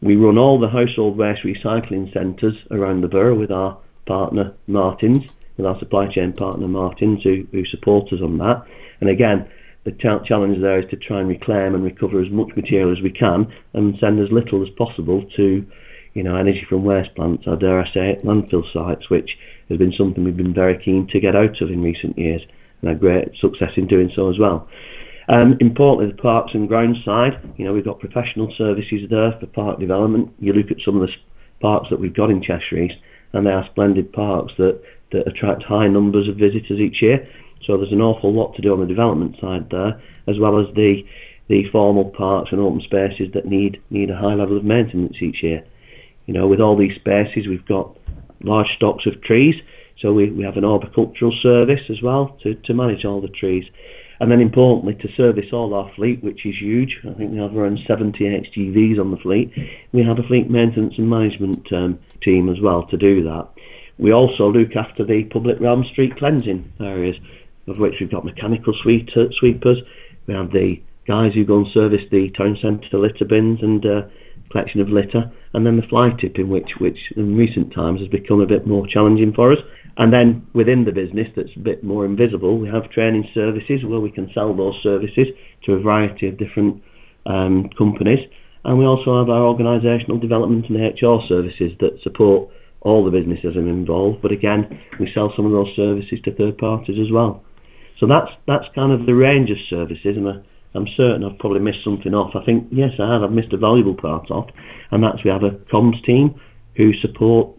We 0.02 0.16
run 0.16 0.38
all 0.38 0.60
the 0.60 0.70
household 0.70 1.18
waste 1.18 1.42
recycling 1.44 2.14
centres 2.14 2.56
around 2.72 3.02
the 3.02 3.10
borough 3.10 3.36
with 3.36 3.52
our 3.52 3.78
partner 4.06 4.54
Martins, 4.68 5.24
with 5.58 5.66
our 5.66 5.78
supply 5.80 6.08
chain 6.08 6.32
partner 6.34 6.68
Martins, 6.68 7.22
who, 7.24 7.46
who 7.52 7.66
support 7.66 8.14
us 8.14 8.22
on 8.24 8.38
that. 8.38 8.64
And 9.02 9.10
again, 9.10 9.50
the 9.84 9.92
ch- 9.92 10.26
challenge 10.26 10.62
there 10.62 10.80
is 10.80 10.90
to 10.92 10.98
try 10.98 11.20
and 11.20 11.28
reclaim 11.28 11.76
and 11.76 11.84
recover 11.84 12.22
as 12.22 12.32
much 12.32 12.56
material 12.56 12.92
as 12.92 13.04
we 13.04 13.12
can 13.12 13.52
and 13.74 13.96
send 14.00 14.20
as 14.20 14.32
little 14.32 14.62
as 14.64 14.70
possible 14.78 15.26
to, 15.36 15.66
you 16.14 16.24
know, 16.24 16.38
energy 16.38 16.66
from 16.70 16.86
waste 16.86 17.14
plants, 17.16 17.44
or 17.46 17.58
dare 17.58 17.82
I 17.82 17.94
say 17.94 18.10
it, 18.12 18.24
landfill 18.24 18.64
sites, 18.72 19.10
which 19.10 19.32
has 19.70 19.78
been 19.78 19.94
something 19.98 20.24
we've 20.24 20.38
been 20.38 20.54
very 20.54 20.78
keen 20.84 21.08
to 21.12 21.20
get 21.20 21.36
out 21.36 21.62
of 21.62 21.70
in 21.70 21.82
recent 21.82 22.18
years 22.18 22.42
and 22.82 22.90
had 22.90 23.00
great 23.00 23.30
success 23.40 23.72
in 23.78 23.88
doing 23.88 24.12
so 24.16 24.30
as 24.30 24.40
well. 24.40 24.68
Um, 25.30 25.58
importantly, 25.60 26.12
the 26.12 26.22
parks 26.22 26.52
and 26.54 26.68
grounds 26.68 26.98
side, 27.06 27.34
you 27.58 27.66
know, 27.66 27.74
we've 27.74 27.86
got 27.86 28.00
professional 28.00 28.54
services 28.58 29.02
there 29.10 29.38
for 29.40 29.46
park 29.46 29.80
development. 29.80 30.34
You 30.40 30.54
look 30.54 30.72
at 30.72 30.84
some 30.84 31.00
of 31.00 31.08
the 31.08 31.14
parks 31.62 31.88
that 31.92 32.00
we've 32.00 32.16
got 32.16 32.32
in 32.32 32.42
Cheshire 32.42 32.80
East, 32.80 32.96
and 33.34 33.46
they 33.46 33.52
are 33.52 33.68
splendid 33.70 34.12
parks 34.12 34.54
that, 34.58 34.82
that 35.12 35.28
attract 35.28 35.64
high 35.64 35.88
numbers 35.88 36.28
of 36.28 36.38
visitors 36.38 36.80
each 36.80 37.02
year. 37.02 37.28
So 37.68 37.78
there's 37.78 37.92
an 37.92 38.02
awful 38.02 38.34
lot 38.34 38.56
to 38.56 38.62
do 38.62 38.74
on 38.74 38.80
the 38.80 38.88
development 38.88 39.36
side 39.40 39.68
there, 39.70 40.02
as 40.28 40.40
well 40.40 40.60
as 40.60 40.74
the 40.76 41.04
the 41.48 41.64
formal 41.72 42.06
parks 42.06 42.50
and 42.52 42.62
open 42.62 42.80
spaces 42.82 43.34
that 43.34 43.46
need 43.46 43.82
need 43.90 44.10
a 44.10 44.16
high 44.16 44.36
level 44.36 44.58
of 44.58 44.64
maintenance 44.64 45.18
each 45.22 45.42
year. 45.42 45.66
You 46.28 46.34
know, 46.34 46.48
with 46.48 46.60
all 46.60 46.78
these 46.78 46.96
spaces, 46.96 47.48
we've 47.48 47.66
got 47.66 47.98
large 48.42 48.68
stocks 48.76 49.06
of 49.06 49.22
trees. 49.24 49.56
So 50.02 50.14
we, 50.14 50.32
we 50.32 50.44
have 50.44 50.58
an 50.58 50.64
arboricultural 50.64 51.42
service 51.42 51.82
as 51.90 52.02
well 52.02 52.38
to, 52.44 52.56
to 52.56 52.74
manage 52.74 53.06
all 53.06 53.22
the 53.22 53.28
trees. 53.28 53.66
And 54.22 54.32
then 54.32 54.42
importantly, 54.42 54.96
to 54.96 55.14
service 55.16 55.52
all 55.54 55.74
our 55.74 55.92
fleet, 55.96 56.24
which 56.24 56.46
is 56.46 56.56
huge, 56.60 56.98
I 57.10 57.14
think 57.14 57.32
we 57.32 57.38
have 57.38 57.56
around 57.56 57.80
70 57.88 58.20
HGVs 58.20 59.00
on 59.00 59.12
the 59.12 59.18
fleet, 59.18 59.52
we 59.94 60.04
have 60.04 60.20
a 60.20 60.28
fleet 60.28 60.50
maintenance 60.50 60.96
and 60.98 61.10
management 61.10 61.72
um, 61.72 62.00
team 62.22 62.50
as 62.50 62.60
well 62.62 62.86
to 62.88 62.98
do 62.98 63.24
that. 63.24 63.48
We 63.98 64.12
also 64.12 64.52
look 64.52 64.76
after 64.76 65.06
the 65.06 65.24
public 65.26 65.60
realm 65.60 65.86
street 65.92 66.18
cleansing 66.18 66.74
areas, 66.82 67.16
of 67.68 67.78
which 67.78 67.96
we've 68.00 68.12
got 68.12 68.26
mechanical 68.26 68.74
uh, 68.74 69.24
sweepers, 69.40 69.78
we 70.30 70.36
have 70.36 70.52
the 70.52 70.80
guys 71.08 71.34
who 71.34 71.44
go 71.44 71.58
and 71.58 71.68
service 71.74 72.06
the 72.12 72.30
town 72.38 72.56
centre 72.62 73.00
litter 73.00 73.26
bins 73.26 73.60
and 73.64 73.84
uh, 73.84 74.02
collection 74.52 74.82
of 74.82 74.90
litter, 74.90 75.32
and 75.54 75.66
then 75.66 75.78
the 75.78 75.88
fly 75.90 76.10
tipping, 76.20 76.50
which 76.50 76.70
which 76.80 76.98
in 77.16 77.36
recent 77.36 77.74
times 77.74 78.00
has 78.00 78.10
become 78.10 78.42
a 78.42 78.48
bit 78.48 78.68
more 78.68 78.86
challenging 78.88 79.34
for 79.34 79.52
us. 79.52 79.60
And 79.98 80.14
then 80.14 80.48
within 80.54 80.86
the 80.86 80.92
business, 80.92 81.28
that's 81.36 81.56
a 81.56 81.60
bit 81.60 81.84
more 81.84 82.06
invisible, 82.06 82.58
we 82.58 82.70
have 82.70 82.90
training 82.92 83.28
services 83.34 83.84
where 83.84 84.00
we 84.00 84.12
can 84.12 84.30
sell 84.34 84.56
those 84.56 84.80
services 84.82 85.28
to 85.66 85.74
a 85.74 85.82
variety 85.82 86.28
of 86.28 86.38
different 86.38 86.82
um, 87.26 87.70
companies, 87.78 88.20
and 88.64 88.80
we 88.80 88.86
also 88.86 89.20
have 89.20 89.30
our 89.30 89.44
organisational 89.44 90.22
development 90.22 90.66
and 90.70 90.78
HR 90.78 91.20
services 91.28 91.72
that 91.80 92.00
support 92.04 92.50
all 92.82 93.04
the 93.04 93.12
businesses 93.12 93.56
involved. 93.56 94.22
But 94.22 94.32
again, 94.32 94.80
we 95.00 95.12
sell 95.14 95.34
some 95.36 95.46
of 95.46 95.52
those 95.52 95.76
services 95.76 96.20
to 96.24 96.34
third 96.34 96.58
parties 96.58 96.98
as 97.00 97.12
well. 97.12 97.44
So 98.00 98.08
that's 98.08 98.32
that's 98.48 98.66
kind 98.74 98.94
of 98.94 99.06
the 99.06 99.14
range 99.14 99.50
of 99.52 99.58
services, 99.70 100.16
and 100.16 100.28
a, 100.28 100.44
I'm 100.76 100.88
certain 100.96 101.24
I've 101.24 101.40
probably 101.40 101.60
missed 101.60 101.84
something 101.84 102.14
off. 102.14 102.36
I 102.36 102.46
think, 102.46 102.68
yes, 102.72 102.92
I 103.00 103.12
have. 103.12 103.24
I've 103.24 103.32
missed 103.32 103.54
a 103.54 103.58
valuable 103.58 103.96
part 103.96 104.30
off, 104.30 104.50
and 104.92 105.04
that's 105.04 105.24
we 105.24 105.32
have 105.32 105.44
a 105.44 105.52
comms 105.74 106.04
team 106.06 106.40
who 106.76 106.92
support 107.02 107.56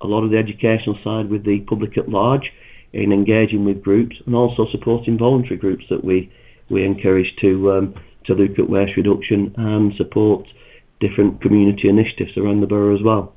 a 0.00 0.06
lot 0.06 0.24
of 0.24 0.30
the 0.30 0.38
educational 0.38 0.98
side 1.04 1.30
with 1.30 1.44
the 1.44 1.60
public 1.68 1.98
at 1.98 2.08
large 2.08 2.50
in 2.92 3.12
engaging 3.12 3.64
with 3.64 3.82
groups 3.82 4.16
and 4.26 4.34
also 4.34 4.66
supporting 4.72 5.18
voluntary 5.18 5.56
groups 5.56 5.84
that 5.90 6.04
we 6.04 6.30
we 6.70 6.84
encourage 6.84 7.34
to 7.40 7.72
um, 7.72 7.94
to 8.26 8.34
look 8.34 8.58
at 8.58 8.68
waste 8.68 8.96
reduction 8.96 9.54
and 9.56 9.92
support 9.96 10.46
different 11.00 11.40
community 11.40 11.88
initiatives 11.88 12.36
around 12.36 12.60
the 12.60 12.66
borough 12.66 12.94
as 12.94 13.02
well. 13.02 13.34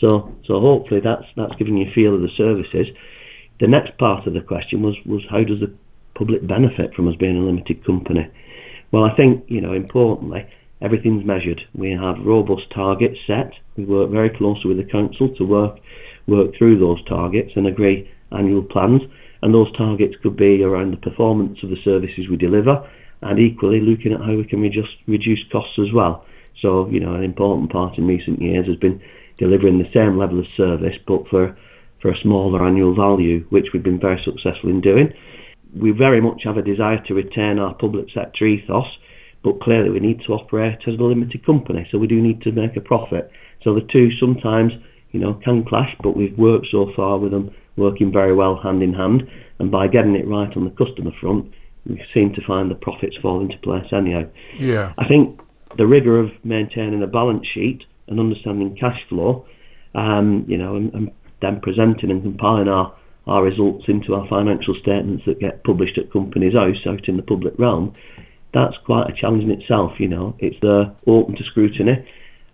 So 0.00 0.34
so 0.46 0.60
hopefully 0.60 1.00
that's 1.02 1.24
that's 1.36 1.54
giving 1.56 1.78
you 1.78 1.88
a 1.90 1.94
feel 1.94 2.14
of 2.14 2.20
the 2.20 2.28
services. 2.36 2.86
The 3.60 3.66
next 3.66 3.96
part 3.98 4.26
of 4.26 4.34
the 4.34 4.40
question 4.40 4.82
was 4.82 4.94
was 5.06 5.22
how 5.30 5.42
does 5.42 5.60
the 5.60 5.72
public 6.16 6.46
benefit 6.46 6.94
from 6.94 7.08
us 7.08 7.14
being 7.18 7.36
a 7.36 7.40
limited 7.40 7.84
company? 7.84 8.30
Well, 8.92 9.04
I 9.04 9.14
think 9.16 9.44
you 9.48 9.60
know 9.60 9.72
importantly 9.72 10.46
everything's 10.82 11.24
measured. 11.24 11.60
We 11.74 11.92
have 11.92 12.24
robust 12.24 12.70
targets 12.74 13.18
set. 13.26 13.52
We 13.76 13.84
work 13.84 14.10
very 14.10 14.30
closely 14.30 14.74
with 14.74 14.78
the 14.78 14.90
council 14.90 15.34
to 15.36 15.44
work 15.44 15.78
work 16.26 16.56
through 16.58 16.78
those 16.78 17.04
targets 17.06 17.52
and 17.56 17.66
agree 17.66 18.10
annual 18.32 18.62
plans. 18.62 19.02
And 19.42 19.54
those 19.54 19.70
targets 19.76 20.14
could 20.22 20.36
be 20.36 20.62
around 20.62 20.92
the 20.92 20.96
performance 20.96 21.58
of 21.62 21.70
the 21.70 21.80
services 21.84 22.26
we 22.28 22.36
deliver, 22.36 22.88
and 23.22 23.38
equally 23.38 23.80
looking 23.80 24.12
at 24.12 24.20
how 24.20 24.34
we 24.34 24.44
can 24.44 24.60
reduce 24.60 24.88
reduce 25.06 25.44
costs 25.52 25.78
as 25.78 25.92
well. 25.94 26.24
So, 26.62 26.88
you 26.88 27.00
know, 27.00 27.14
an 27.14 27.22
important 27.22 27.70
part 27.70 27.98
in 27.98 28.06
recent 28.06 28.40
years 28.40 28.66
has 28.66 28.76
been 28.76 29.00
delivering 29.38 29.78
the 29.78 29.92
same 29.92 30.18
level 30.18 30.38
of 30.38 30.46
service, 30.56 30.96
but 31.06 31.28
for 31.28 31.56
for 32.00 32.10
a 32.10 32.20
smaller 32.22 32.66
annual 32.66 32.94
value, 32.94 33.44
which 33.50 33.66
we've 33.72 33.82
been 33.82 34.00
very 34.00 34.20
successful 34.24 34.70
in 34.70 34.80
doing. 34.80 35.12
We 35.78 35.90
very 35.90 36.20
much 36.20 36.42
have 36.44 36.56
a 36.56 36.62
desire 36.62 37.02
to 37.06 37.14
retain 37.14 37.58
our 37.58 37.74
public 37.74 38.06
sector 38.14 38.46
ethos, 38.46 38.86
but 39.42 39.60
clearly 39.60 39.90
we 39.90 40.00
need 40.00 40.22
to 40.26 40.32
operate 40.32 40.78
as 40.86 40.94
a 40.98 41.02
limited 41.02 41.44
company, 41.44 41.86
so 41.90 41.98
we 41.98 42.06
do 42.06 42.20
need 42.20 42.42
to 42.42 42.52
make 42.52 42.76
a 42.76 42.80
profit. 42.80 43.30
So 43.62 43.74
the 43.74 43.86
two 43.92 44.10
sometimes, 44.18 44.72
you 45.12 45.20
know, 45.20 45.34
can 45.34 45.64
clash, 45.64 45.94
but 46.02 46.16
we've 46.16 46.36
worked 46.38 46.68
so 46.70 46.92
far 46.96 47.18
with 47.18 47.32
them 47.32 47.50
working 47.76 48.10
very 48.10 48.34
well 48.34 48.56
hand 48.56 48.82
in 48.82 48.94
hand, 48.94 49.28
and 49.58 49.70
by 49.70 49.86
getting 49.86 50.16
it 50.16 50.26
right 50.26 50.54
on 50.56 50.64
the 50.64 50.70
customer 50.70 51.12
front, 51.20 51.52
we 51.86 52.02
seem 52.12 52.32
to 52.34 52.42
find 52.46 52.70
the 52.70 52.74
profits 52.74 53.16
fall 53.22 53.40
into 53.40 53.58
place 53.58 53.86
anyhow. 53.92 54.24
Yeah. 54.58 54.92
I 54.98 55.06
think 55.06 55.40
the 55.76 55.86
rigour 55.86 56.18
of 56.18 56.30
maintaining 56.42 57.02
a 57.02 57.06
balance 57.06 57.46
sheet 57.52 57.84
and 58.08 58.18
understanding 58.18 58.76
cash 58.76 58.98
flow, 59.08 59.46
um, 59.94 60.44
you 60.48 60.58
know, 60.58 60.76
and, 60.76 60.92
and 60.94 61.10
then 61.42 61.60
presenting 61.60 62.10
and 62.10 62.22
compiling 62.22 62.68
our, 62.68 62.94
our 63.26 63.42
results 63.42 63.84
into 63.88 64.14
our 64.14 64.26
financial 64.28 64.74
statements 64.80 65.24
that 65.26 65.40
get 65.40 65.64
published 65.64 65.98
at 65.98 66.12
Companies 66.12 66.54
House 66.54 66.86
out 66.86 67.08
in 67.08 67.16
the 67.16 67.22
public 67.22 67.58
realm, 67.58 67.94
that's 68.54 68.76
quite 68.84 69.10
a 69.10 69.12
challenge 69.12 69.44
in 69.44 69.50
itself, 69.50 69.92
you 69.98 70.08
know. 70.08 70.36
It's 70.38 70.56
there 70.62 70.94
open 71.06 71.36
to 71.36 71.44
scrutiny 71.44 72.06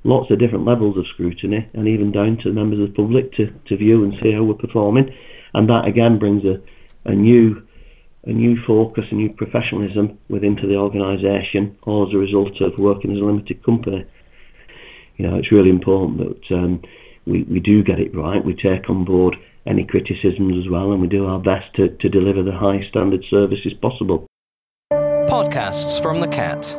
lots 0.05 0.31
of 0.31 0.39
different 0.39 0.65
levels 0.65 0.97
of 0.97 1.07
scrutiny 1.13 1.69
and 1.75 1.87
even 1.87 2.13
down 2.13 2.37
to 2.39 2.53
members 2.53 2.81
of 2.81 2.89
the 2.89 2.95
public 2.95 3.33
to, 3.35 3.47
to 3.69 3.77
view 3.77 4.03
and 4.05 4.15
see 4.23 4.33
how 4.33 4.43
we're 4.43 4.55
performing. 4.55 5.15
And 5.55 5.69
that 5.69 5.87
again 5.87 6.19
brings 6.19 6.43
a, 6.45 6.61
a 7.09 7.15
new 7.15 7.67
a 8.25 8.31
new 8.33 8.57
focus, 8.65 9.05
a 9.11 9.17
new 9.17 9.33
professionalism 9.33 10.17
within 10.29 10.55
to 10.55 10.69
the 10.69 10.77
organisation, 10.77 11.77
all 11.83 12.07
as 12.07 12.15
a 12.15 12.19
result 12.19 12.61
of 12.61 12.79
working 12.79 13.11
as 13.11 13.19
a 13.19 13.25
limited 13.25 13.65
company. 13.65 14.07
You 15.17 15.27
know, 15.27 15.37
it's 15.37 15.51
really 15.51 15.71
important 15.71 16.19
that 16.19 16.55
um, 16.55 16.83
we, 17.27 17.43
we 17.43 17.59
do 17.59 17.83
get 17.83 17.99
it 17.99 18.15
right. 18.15 18.45
We 18.45 18.55
take 18.55 18.89
on 18.89 19.05
board 19.05 19.35
any 19.67 19.85
criticisms 19.85 20.65
as 20.65 20.71
well, 20.71 20.93
and 20.93 21.01
we 21.01 21.09
do 21.09 21.27
our 21.27 21.39
best 21.39 21.75
to, 21.77 21.89
to 21.89 22.09
deliver 22.09 22.43
the 22.43 22.53
highest 22.53 22.89
standard 22.91 23.25
services 23.31 23.73
possible. 23.81 24.27
Podcasts 24.93 26.01
from 26.03 26.21
the 26.21 26.29
Cat. 26.29 26.77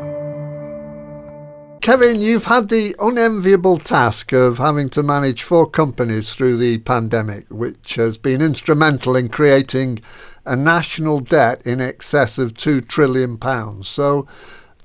Kevin, 1.82 2.22
you've 2.22 2.46
had 2.46 2.70
the 2.70 2.96
unenviable 3.00 3.78
task 3.78 4.32
of 4.32 4.58
having 4.58 4.90
to 4.92 5.04
manage 5.04 5.44
four 5.44 5.70
companies 5.70 6.34
through 6.34 6.56
the 6.56 6.78
pandemic, 6.80 7.46
which 7.50 7.96
has 7.96 8.18
been 8.18 8.42
instrumental 8.42 9.18
in 9.18 9.28
creating 9.28 10.00
a 10.46 10.56
national 10.56 11.20
debt 11.20 11.62
in 11.66 11.82
excess 11.82 12.38
of 12.38 12.54
£2 12.54 12.88
trillion. 12.88 13.38
So, 13.84 14.28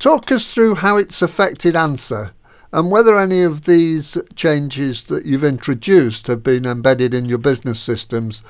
talk 0.01 0.33
us 0.33 0.53
through 0.53 0.77
how 0.77 0.97
it's 0.97 1.23
affected 1.23 1.75
ANSA 1.75 2.33
and 2.73 2.91
whether 2.91 3.19
any 3.19 3.43
of 3.43 3.65
these 3.65 4.19
changes 4.35 5.05
that 5.05 5.25
you've 5.25 5.45
introduced 5.45 6.27
have 6.27 6.43
been 6.43 6.67
embedded 6.67 7.15
in 7.15 7.25
your 7.25 7.39
business 7.39 7.81
systems 7.81 8.43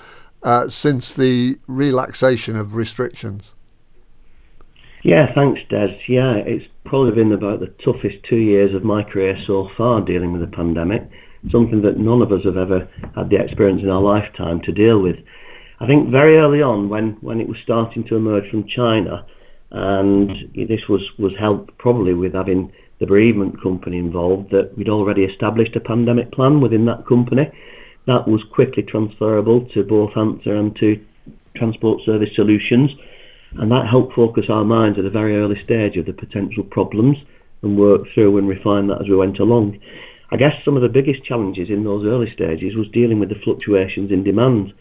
uh, 0.43 0.69
since 0.69 1.13
the 1.13 1.59
relaxation 1.67 2.57
of 2.57 2.75
restrictions. 2.75 3.55
Yeah, 5.05 5.33
thanks, 5.35 5.61
Des. 5.71 5.97
Yeah, 6.09 6.35
it's 6.37 6.67
probably 6.85 7.15
been 7.15 7.33
about 7.33 7.61
the 7.61 7.73
toughest 7.85 8.17
two 8.29 8.37
years 8.37 8.75
of 8.75 8.83
my 8.83 9.05
career 9.05 9.37
so 9.47 9.69
far 9.77 10.01
dealing 10.01 10.33
with 10.33 10.41
the 10.41 10.57
pandemic, 10.57 11.09
something 11.51 11.83
that 11.83 11.99
none 11.99 12.21
of 12.21 12.33
us 12.33 12.45
have 12.45 12.57
ever 12.57 12.89
had 13.15 13.31
the 13.31 13.41
experience 13.41 13.83
in 13.83 13.89
our 13.89 14.03
lifetime 14.03 14.61
to 14.63 14.73
deal 14.73 15.01
with. 15.01 15.17
I 15.81 15.87
think 15.87 16.11
very 16.11 16.39
early 16.39 16.61
on, 16.61 16.89
when, 16.89 17.17
when 17.21 17.41
it 17.41 17.47
was 17.47 17.57
starting 17.63 18.05
to 18.09 18.17
emerge 18.17 18.51
from 18.51 18.67
China, 18.67 19.25
and 19.71 20.31
this 20.55 20.81
was, 20.89 21.03
was 21.19 21.33
helped 21.39 21.77
probably 21.79 22.15
with 22.15 22.35
having 22.35 22.73
the 23.01 23.07
bereavement 23.07 23.63
company 23.63 23.99
involved, 23.99 24.51
that 24.51 24.77
we'd 24.77 24.89
already 24.89 25.25
established 25.25 25.77
a 25.77 25.81
pandemic 25.81 26.33
plan 26.33 26.61
within 26.61 26.85
that 26.87 27.07
company. 27.07 27.51
That 28.07 28.27
was 28.27 28.43
quickly 28.53 28.83
transferable 28.83 29.67
to 29.75 29.85
both 29.85 30.11
ANSA 30.15 30.49
and 30.49 30.77
to 30.77 31.05
Transport 31.57 32.01
Service 32.05 32.31
Solutions 32.35 32.91
and 33.53 33.71
that 33.71 33.89
helped 33.89 34.15
focus 34.15 34.45
our 34.49 34.65
minds 34.65 34.99
at 34.99 35.05
a 35.05 35.11
very 35.11 35.37
early 35.37 35.61
stage 35.63 35.97
of 35.97 36.07
the 36.07 36.13
potential 36.13 36.65
problems 36.65 37.17
and 37.63 37.79
work 37.79 38.03
through 38.15 38.37
and 38.39 38.49
refine 38.49 38.89
that 38.89 39.01
as 39.01 39.09
we 39.09 39.17
went 39.17 39.39
along. 39.39 39.79
I 40.31 40.37
guess 40.37 40.53
some 40.65 40.77
of 40.77 40.83
the 40.83 40.89
biggest 40.89 41.25
challenges 41.25 41.71
in 41.71 41.85
those 41.85 42.07
early 42.07 42.31
stages 42.33 42.77
was 42.77 42.89
dealing 42.93 43.19
with 43.19 43.31
the 43.31 43.41
fluctuations 43.43 44.11
in 44.13 44.23
demand. 44.23 44.75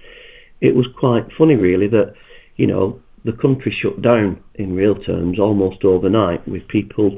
It 0.60 0.76
was 0.76 0.86
quite 1.00 1.26
funny, 1.38 1.56
really, 1.56 1.88
that 1.88 2.14
you 2.58 2.68
know 2.68 3.00
the 3.24 3.32
country 3.32 3.76
shut 3.82 4.02
down 4.02 4.42
in 4.56 4.76
real 4.76 4.96
terms 4.96 5.40
almost 5.40 5.86
overnight, 5.86 6.46
with 6.48 6.68
people 6.68 7.18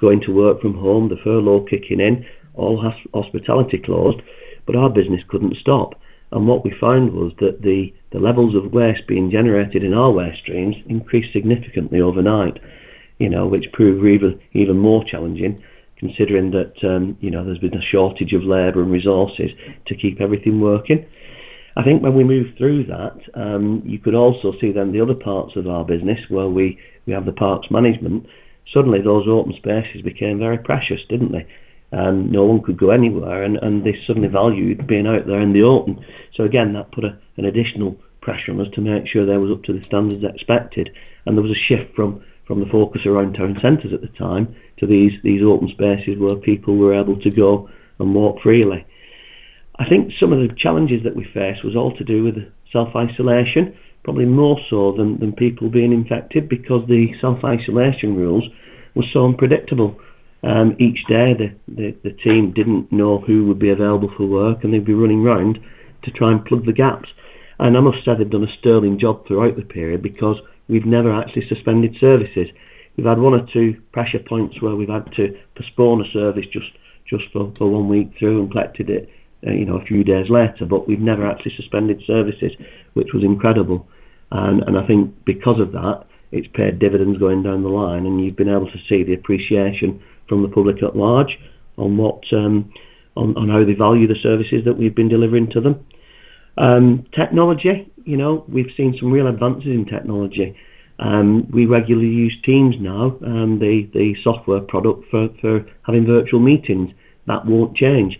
going 0.00 0.20
to 0.22 0.34
work 0.34 0.60
from 0.60 0.74
home, 0.74 1.08
the 1.08 1.16
furlough 1.22 1.66
kicking 1.68 2.00
in, 2.00 2.24
all 2.54 2.92
hospitality 3.14 3.78
closed, 3.78 4.20
but 4.66 4.76
our 4.76 4.90
business 4.90 5.22
couldn't 5.28 5.56
stop. 5.60 5.94
And 6.32 6.46
what 6.46 6.64
we 6.64 6.74
found 6.78 7.12
was 7.12 7.32
that 7.38 7.62
the, 7.62 7.94
the 8.12 8.18
levels 8.18 8.54
of 8.54 8.72
waste 8.72 9.06
being 9.06 9.30
generated 9.30 9.82
in 9.82 9.94
our 9.94 10.10
waste 10.10 10.40
streams 10.40 10.76
increased 10.86 11.32
significantly 11.32 12.00
overnight, 12.00 12.58
you 13.18 13.28
know, 13.28 13.46
which 13.46 13.72
proved 13.72 14.06
even, 14.06 14.40
even 14.52 14.78
more 14.78 15.04
challenging 15.04 15.62
considering 15.98 16.52
that, 16.52 16.74
um, 16.84 17.18
you 17.20 17.30
know, 17.30 17.44
there's 17.44 17.58
been 17.58 17.74
a 17.74 17.90
shortage 17.92 18.32
of 18.32 18.42
labour 18.42 18.82
and 18.82 18.92
resources 18.92 19.50
to 19.86 19.96
keep 19.96 20.20
everything 20.20 20.60
working. 20.60 21.04
I 21.76 21.82
think 21.82 22.02
when 22.02 22.14
we 22.14 22.24
moved 22.24 22.56
through 22.56 22.84
that, 22.86 23.18
um, 23.34 23.82
you 23.84 23.98
could 23.98 24.14
also 24.14 24.52
see 24.60 24.72
then 24.72 24.92
the 24.92 25.00
other 25.00 25.14
parts 25.14 25.56
of 25.56 25.66
our 25.66 25.84
business 25.84 26.18
where 26.28 26.48
we, 26.48 26.78
we 27.06 27.12
have 27.12 27.26
the 27.26 27.32
parks 27.32 27.68
management. 27.70 28.26
Suddenly, 28.72 29.00
those 29.02 29.26
open 29.28 29.54
spaces 29.56 30.02
became 30.02 30.38
very 30.38 30.58
precious, 30.58 31.00
didn't 31.08 31.32
they? 31.32 31.46
and 31.90 32.30
no 32.30 32.44
one 32.44 32.62
could 32.62 32.78
go 32.78 32.90
anywhere, 32.90 33.42
and, 33.42 33.56
and 33.62 33.84
they 33.84 33.96
suddenly 34.06 34.28
valued 34.28 34.86
being 34.86 35.06
out 35.06 35.26
there 35.26 35.40
in 35.40 35.52
the 35.52 35.62
open. 35.62 36.04
So 36.36 36.44
again, 36.44 36.74
that 36.74 36.92
put 36.92 37.04
a, 37.04 37.18
an 37.36 37.46
additional 37.46 37.96
pressure 38.20 38.52
on 38.52 38.60
us 38.60 38.66
to 38.74 38.80
make 38.80 39.08
sure 39.08 39.24
they 39.24 39.38
was 39.38 39.50
up 39.50 39.64
to 39.64 39.72
the 39.72 39.82
standards 39.84 40.24
expected, 40.24 40.90
and 41.24 41.36
there 41.36 41.42
was 41.42 41.52
a 41.52 41.66
shift 41.68 41.94
from 41.94 42.22
from 42.46 42.60
the 42.60 42.72
focus 42.72 43.02
around 43.04 43.34
town 43.34 43.58
centres 43.60 43.92
at 43.92 44.00
the 44.00 44.18
time 44.18 44.54
to 44.78 44.86
these 44.86 45.12
these 45.22 45.42
open 45.42 45.68
spaces 45.68 46.18
where 46.18 46.36
people 46.36 46.76
were 46.76 46.98
able 46.98 47.18
to 47.20 47.30
go 47.30 47.68
and 47.98 48.14
walk 48.14 48.40
freely. 48.42 48.86
I 49.78 49.88
think 49.88 50.12
some 50.18 50.32
of 50.32 50.40
the 50.40 50.54
challenges 50.58 51.04
that 51.04 51.16
we 51.16 51.24
faced 51.24 51.64
was 51.64 51.76
all 51.76 51.96
to 51.96 52.04
do 52.04 52.24
with 52.24 52.36
self 52.72 52.88
isolation, 52.96 53.76
probably 54.08 54.24
more 54.24 54.56
so 54.70 54.94
than, 54.96 55.20
than 55.20 55.32
people 55.32 55.68
being 55.68 55.92
infected 55.92 56.48
because 56.48 56.80
the 56.88 57.08
self 57.20 57.44
isolation 57.44 58.16
rules 58.16 58.42
were 58.94 59.04
so 59.12 59.26
unpredictable 59.26 60.00
um, 60.42 60.74
each 60.80 60.96
day 61.06 61.36
the, 61.36 61.52
the, 61.68 61.94
the 62.02 62.16
team 62.24 62.54
didn't 62.56 62.90
know 62.90 63.18
who 63.20 63.44
would 63.44 63.58
be 63.58 63.68
available 63.68 64.10
for 64.16 64.24
work 64.26 64.64
and 64.64 64.72
they'd 64.72 64.86
be 64.86 64.94
running 64.94 65.22
round 65.22 65.58
to 66.04 66.10
try 66.12 66.32
and 66.32 66.42
plug 66.46 66.64
the 66.64 66.72
gaps. 66.72 67.10
And 67.58 67.76
I 67.76 67.80
must 67.80 67.98
say 68.02 68.12
they've 68.16 68.30
done 68.30 68.48
a 68.48 68.58
sterling 68.58 68.98
job 68.98 69.26
throughout 69.26 69.56
the 69.56 69.62
period 69.62 70.02
because 70.02 70.36
we've 70.68 70.86
never 70.86 71.12
actually 71.12 71.44
suspended 71.46 71.94
services. 72.00 72.48
We've 72.96 73.04
had 73.04 73.18
one 73.18 73.34
or 73.34 73.46
two 73.52 73.76
pressure 73.92 74.24
points 74.26 74.62
where 74.62 74.74
we've 74.74 74.88
had 74.88 75.12
to 75.16 75.36
postpone 75.54 76.00
a 76.00 76.10
service 76.14 76.46
just 76.50 76.72
just 77.10 77.24
for, 77.30 77.52
for 77.58 77.68
one 77.68 77.90
week 77.90 78.12
through 78.18 78.40
and 78.40 78.50
collected 78.50 78.88
it, 78.88 79.10
uh, 79.46 79.50
you 79.50 79.66
know, 79.66 79.76
a 79.76 79.84
few 79.84 80.02
days 80.02 80.30
later. 80.30 80.64
But 80.64 80.88
we've 80.88 80.98
never 80.98 81.28
actually 81.28 81.52
suspended 81.56 82.00
services, 82.06 82.52
which 82.94 83.08
was 83.12 83.22
incredible. 83.22 83.86
And 84.30 84.62
and 84.62 84.78
I 84.78 84.86
think 84.86 85.24
because 85.24 85.60
of 85.60 85.72
that, 85.72 86.04
it's 86.32 86.48
paid 86.54 86.78
dividends 86.78 87.18
going 87.18 87.42
down 87.42 87.62
the 87.62 87.68
line, 87.68 88.04
and 88.06 88.22
you've 88.22 88.36
been 88.36 88.48
able 88.48 88.70
to 88.70 88.78
see 88.88 89.02
the 89.02 89.14
appreciation 89.14 90.02
from 90.28 90.42
the 90.42 90.48
public 90.48 90.82
at 90.82 90.96
large 90.96 91.38
on 91.76 91.96
what 91.96 92.22
um, 92.32 92.72
on, 93.16 93.36
on 93.36 93.48
how 93.48 93.64
they 93.64 93.72
value 93.72 94.06
the 94.06 94.18
services 94.22 94.64
that 94.64 94.76
we've 94.76 94.94
been 94.94 95.08
delivering 95.08 95.50
to 95.52 95.60
them. 95.60 95.84
Um, 96.58 97.06
technology, 97.16 97.90
you 98.04 98.16
know, 98.16 98.44
we've 98.48 98.70
seen 98.76 98.96
some 99.00 99.12
real 99.12 99.28
advances 99.28 99.68
in 99.68 99.86
technology. 99.86 100.56
Um, 100.98 101.48
we 101.52 101.66
regularly 101.66 102.08
use 102.08 102.36
Teams 102.44 102.74
now, 102.80 103.16
um, 103.24 103.58
the 103.60 103.88
the 103.94 104.14
software 104.24 104.60
product 104.60 105.04
for, 105.10 105.28
for 105.40 105.64
having 105.86 106.04
virtual 106.06 106.40
meetings. 106.40 106.90
That 107.26 107.46
won't 107.46 107.76
change. 107.76 108.18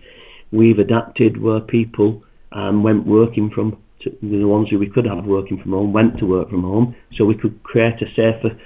we've 0.52 0.78
adapted 0.78 1.40
where 1.42 1.60
people 1.60 2.22
um, 2.52 2.82
went 2.82 3.06
working 3.06 3.50
from 3.54 3.76
to, 4.02 4.10
the 4.22 4.44
ones 4.44 4.68
who 4.70 4.78
we 4.78 4.90
could 4.90 5.06
have 5.06 5.24
working 5.24 5.60
from 5.62 5.72
home 5.72 5.92
went 5.92 6.18
to 6.18 6.26
work 6.26 6.50
from 6.50 6.62
home, 6.62 6.94
so 7.16 7.24
we 7.24 7.36
could 7.36 7.62
create 7.62 8.00
a 8.02 8.06
safer 8.14 8.56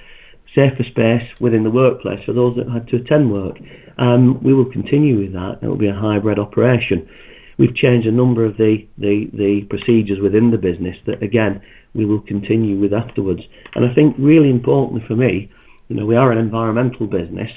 safer 0.55 0.83
space 0.91 1.27
within 1.41 1.63
the 1.63 1.71
workplace 1.71 2.19
for 2.25 2.33
those 2.33 2.55
that 2.55 2.69
had 2.69 2.87
to 2.87 2.97
attend 2.97 3.31
work. 3.31 3.57
Um, 3.97 4.41
we 4.43 4.53
will 4.53 4.71
continue 4.71 5.19
with 5.19 5.33
that. 5.33 5.57
It 5.63 5.67
will 5.67 5.77
be 5.77 5.87
a 5.87 5.95
hybrid 5.95 6.37
operation. 6.37 7.09
We've 7.57 7.75
changed 7.75 8.07
a 8.07 8.11
number 8.11 8.45
of 8.45 8.57
the, 8.57 8.85
the, 8.97 9.29
the 9.33 9.61
procedures 9.69 10.19
within 10.21 10.51
the 10.51 10.57
business 10.57 10.95
that, 11.07 11.23
again, 11.23 11.61
we 11.95 12.05
will 12.05 12.21
continue 12.21 12.79
with 12.79 12.93
afterwards. 12.93 13.41
And 13.73 13.85
I 13.85 13.93
think 13.93 14.15
really 14.19 14.49
importantly 14.49 15.03
for 15.07 15.15
me, 15.15 15.51
you 15.87 15.95
know, 15.95 16.05
we 16.05 16.15
are 16.15 16.31
an 16.31 16.37
environmental 16.37 17.07
business, 17.07 17.49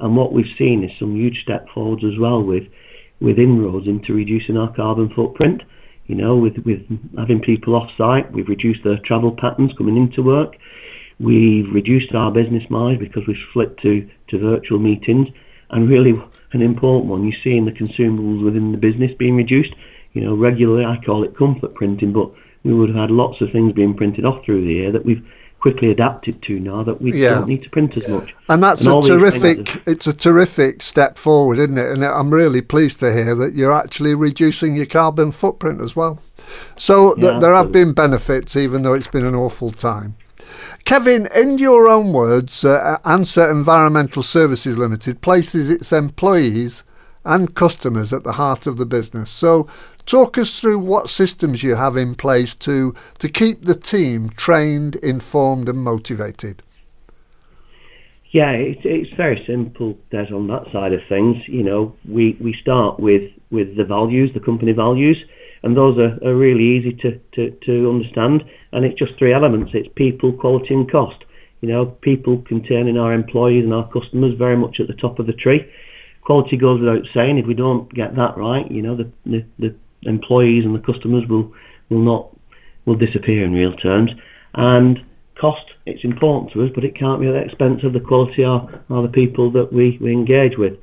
and 0.00 0.16
what 0.16 0.32
we've 0.32 0.44
seen 0.58 0.84
is 0.84 0.90
some 0.98 1.16
huge 1.16 1.40
step 1.42 1.66
forwards 1.74 2.02
as 2.04 2.18
well 2.18 2.42
with 2.42 2.64
with 3.20 3.38
inroads 3.38 3.86
into 3.86 4.12
reducing 4.12 4.56
our 4.56 4.74
carbon 4.74 5.08
footprint. 5.14 5.62
You 6.06 6.16
know, 6.16 6.36
with 6.36 6.58
with 6.64 6.80
having 7.16 7.40
people 7.40 7.74
off 7.74 7.90
site, 7.96 8.32
we've 8.32 8.48
reduced 8.48 8.84
their 8.84 8.98
travel 9.04 9.36
patterns 9.38 9.72
coming 9.78 9.96
into 9.96 10.22
work. 10.22 10.56
We've 11.20 11.72
reduced 11.72 12.14
our 12.14 12.32
business 12.32 12.64
miles 12.68 12.98
because 12.98 13.22
we've 13.28 13.36
flipped 13.52 13.80
to, 13.82 14.08
to 14.28 14.38
virtual 14.38 14.78
meetings. 14.78 15.28
And 15.70 15.88
really, 15.88 16.12
an 16.52 16.62
important 16.62 17.06
one, 17.06 17.24
you're 17.24 17.40
seeing 17.44 17.64
the 17.64 17.70
consumables 17.70 18.44
within 18.44 18.72
the 18.72 18.78
business 18.78 19.10
being 19.18 19.36
reduced. 19.36 19.72
You 20.12 20.22
know, 20.22 20.34
regularly 20.34 20.84
I 20.84 21.02
call 21.04 21.24
it 21.24 21.36
comfort 21.36 21.74
printing, 21.74 22.12
but 22.12 22.30
we 22.64 22.74
would 22.74 22.90
have 22.90 22.98
had 22.98 23.10
lots 23.10 23.40
of 23.40 23.50
things 23.52 23.72
being 23.72 23.94
printed 23.94 24.24
off 24.24 24.44
through 24.44 24.64
the 24.64 24.72
year 24.72 24.92
that 24.92 25.04
we've 25.04 25.24
quickly 25.62 25.92
adapted 25.92 26.42
to 26.42 26.58
now 26.58 26.82
that 26.82 27.00
we 27.00 27.22
yeah. 27.22 27.36
don't 27.36 27.46
need 27.46 27.62
to 27.62 27.70
print 27.70 27.96
as 27.96 28.06
much. 28.08 28.34
And 28.48 28.60
that's 28.60 28.84
and 28.84 29.02
a 29.02 29.06
terrific 29.06 29.80
it's 29.86 30.08
a 30.08 30.12
terrific 30.12 30.82
step 30.82 31.16
forward, 31.16 31.58
isn't 31.60 31.78
it? 31.78 31.88
And 31.88 32.04
I'm 32.04 32.34
really 32.34 32.60
pleased 32.60 32.98
to 32.98 33.12
hear 33.12 33.36
that 33.36 33.54
you're 33.54 33.72
actually 33.72 34.14
reducing 34.14 34.74
your 34.74 34.86
carbon 34.86 35.30
footprint 35.30 35.80
as 35.80 35.94
well. 35.94 36.18
So 36.76 37.14
yeah, 37.16 37.30
th- 37.30 37.40
there 37.40 37.54
have 37.54 37.70
been 37.70 37.92
benefits 37.92 38.56
even 38.56 38.82
though 38.82 38.94
it's 38.94 39.08
been 39.08 39.24
an 39.24 39.36
awful 39.36 39.70
time. 39.70 40.16
Kevin, 40.84 41.28
in 41.34 41.58
your 41.58 41.88
own 41.88 42.12
words, 42.12 42.64
uh, 42.64 42.98
ANSA 43.04 43.48
Environmental 43.50 44.22
Services 44.22 44.76
Limited 44.76 45.20
places 45.20 45.70
its 45.70 45.92
employees 45.92 46.82
and 47.24 47.54
customers 47.54 48.12
at 48.12 48.24
the 48.24 48.32
heart 48.32 48.66
of 48.66 48.76
the 48.78 48.86
business. 48.86 49.30
So, 49.30 49.68
talk 50.06 50.38
us 50.38 50.60
through 50.60 50.78
what 50.78 51.08
systems 51.08 51.62
you 51.62 51.74
have 51.74 51.96
in 51.96 52.14
place 52.14 52.54
to, 52.56 52.94
to 53.18 53.28
keep 53.28 53.62
the 53.62 53.74
team 53.74 54.30
trained, 54.30 54.96
informed, 54.96 55.68
and 55.68 55.78
motivated. 55.78 56.62
Yeah, 58.30 58.52
it's, 58.52 58.80
it's 58.84 59.12
very 59.14 59.44
simple, 59.46 59.98
Des, 60.10 60.32
on 60.32 60.46
that 60.48 60.64
side 60.72 60.92
of 60.92 61.00
things. 61.08 61.36
You 61.46 61.62
know, 61.62 61.94
we, 62.08 62.36
we 62.40 62.56
start 62.60 62.98
with, 62.98 63.30
with 63.50 63.76
the 63.76 63.84
values, 63.84 64.30
the 64.32 64.40
company 64.40 64.72
values 64.72 65.22
and 65.62 65.76
those 65.76 65.98
are, 65.98 66.18
are 66.26 66.34
really 66.34 66.64
easy 66.64 66.92
to, 66.92 67.18
to, 67.34 67.50
to 67.64 67.90
understand. 67.90 68.44
And 68.72 68.84
it's 68.84 68.98
just 68.98 69.16
three 69.18 69.32
elements: 69.32 69.72
it's 69.74 69.88
people, 69.94 70.32
quality, 70.32 70.74
and 70.74 70.90
cost. 70.90 71.24
You 71.60 71.68
know, 71.68 71.86
people 71.86 72.42
containing 72.42 72.98
our 72.98 73.12
employees 73.12 73.64
and 73.64 73.72
our 73.72 73.88
customers 73.90 74.34
very 74.36 74.56
much 74.56 74.80
at 74.80 74.88
the 74.88 74.94
top 74.94 75.18
of 75.18 75.26
the 75.26 75.32
tree. 75.32 75.64
Quality 76.22 76.56
goes 76.56 76.80
without 76.80 77.06
saying. 77.14 77.38
If 77.38 77.46
we 77.46 77.54
don't 77.54 77.92
get 77.94 78.16
that 78.16 78.36
right, 78.36 78.68
you 78.70 78.82
know, 78.82 78.96
the, 78.96 79.10
the, 79.24 79.44
the 79.58 79.74
employees 80.02 80.64
and 80.64 80.74
the 80.74 80.92
customers 80.92 81.24
will 81.28 81.52
will 81.90 82.02
not 82.04 82.30
will 82.86 82.96
disappear 82.96 83.44
in 83.44 83.52
real 83.52 83.74
terms. 83.76 84.10
And 84.54 84.98
cost, 85.40 85.64
it's 85.86 86.04
important 86.04 86.52
to 86.52 86.64
us, 86.64 86.70
but 86.74 86.84
it 86.84 86.98
can't 86.98 87.20
be 87.20 87.28
at 87.28 87.32
the 87.32 87.44
expense 87.44 87.80
of 87.84 87.92
the 87.92 88.00
quality 88.00 88.44
or, 88.44 88.68
or 88.90 89.02
the 89.02 89.12
people 89.12 89.50
that 89.52 89.72
we, 89.72 89.98
we 90.00 90.12
engage 90.12 90.56
with. 90.58 90.74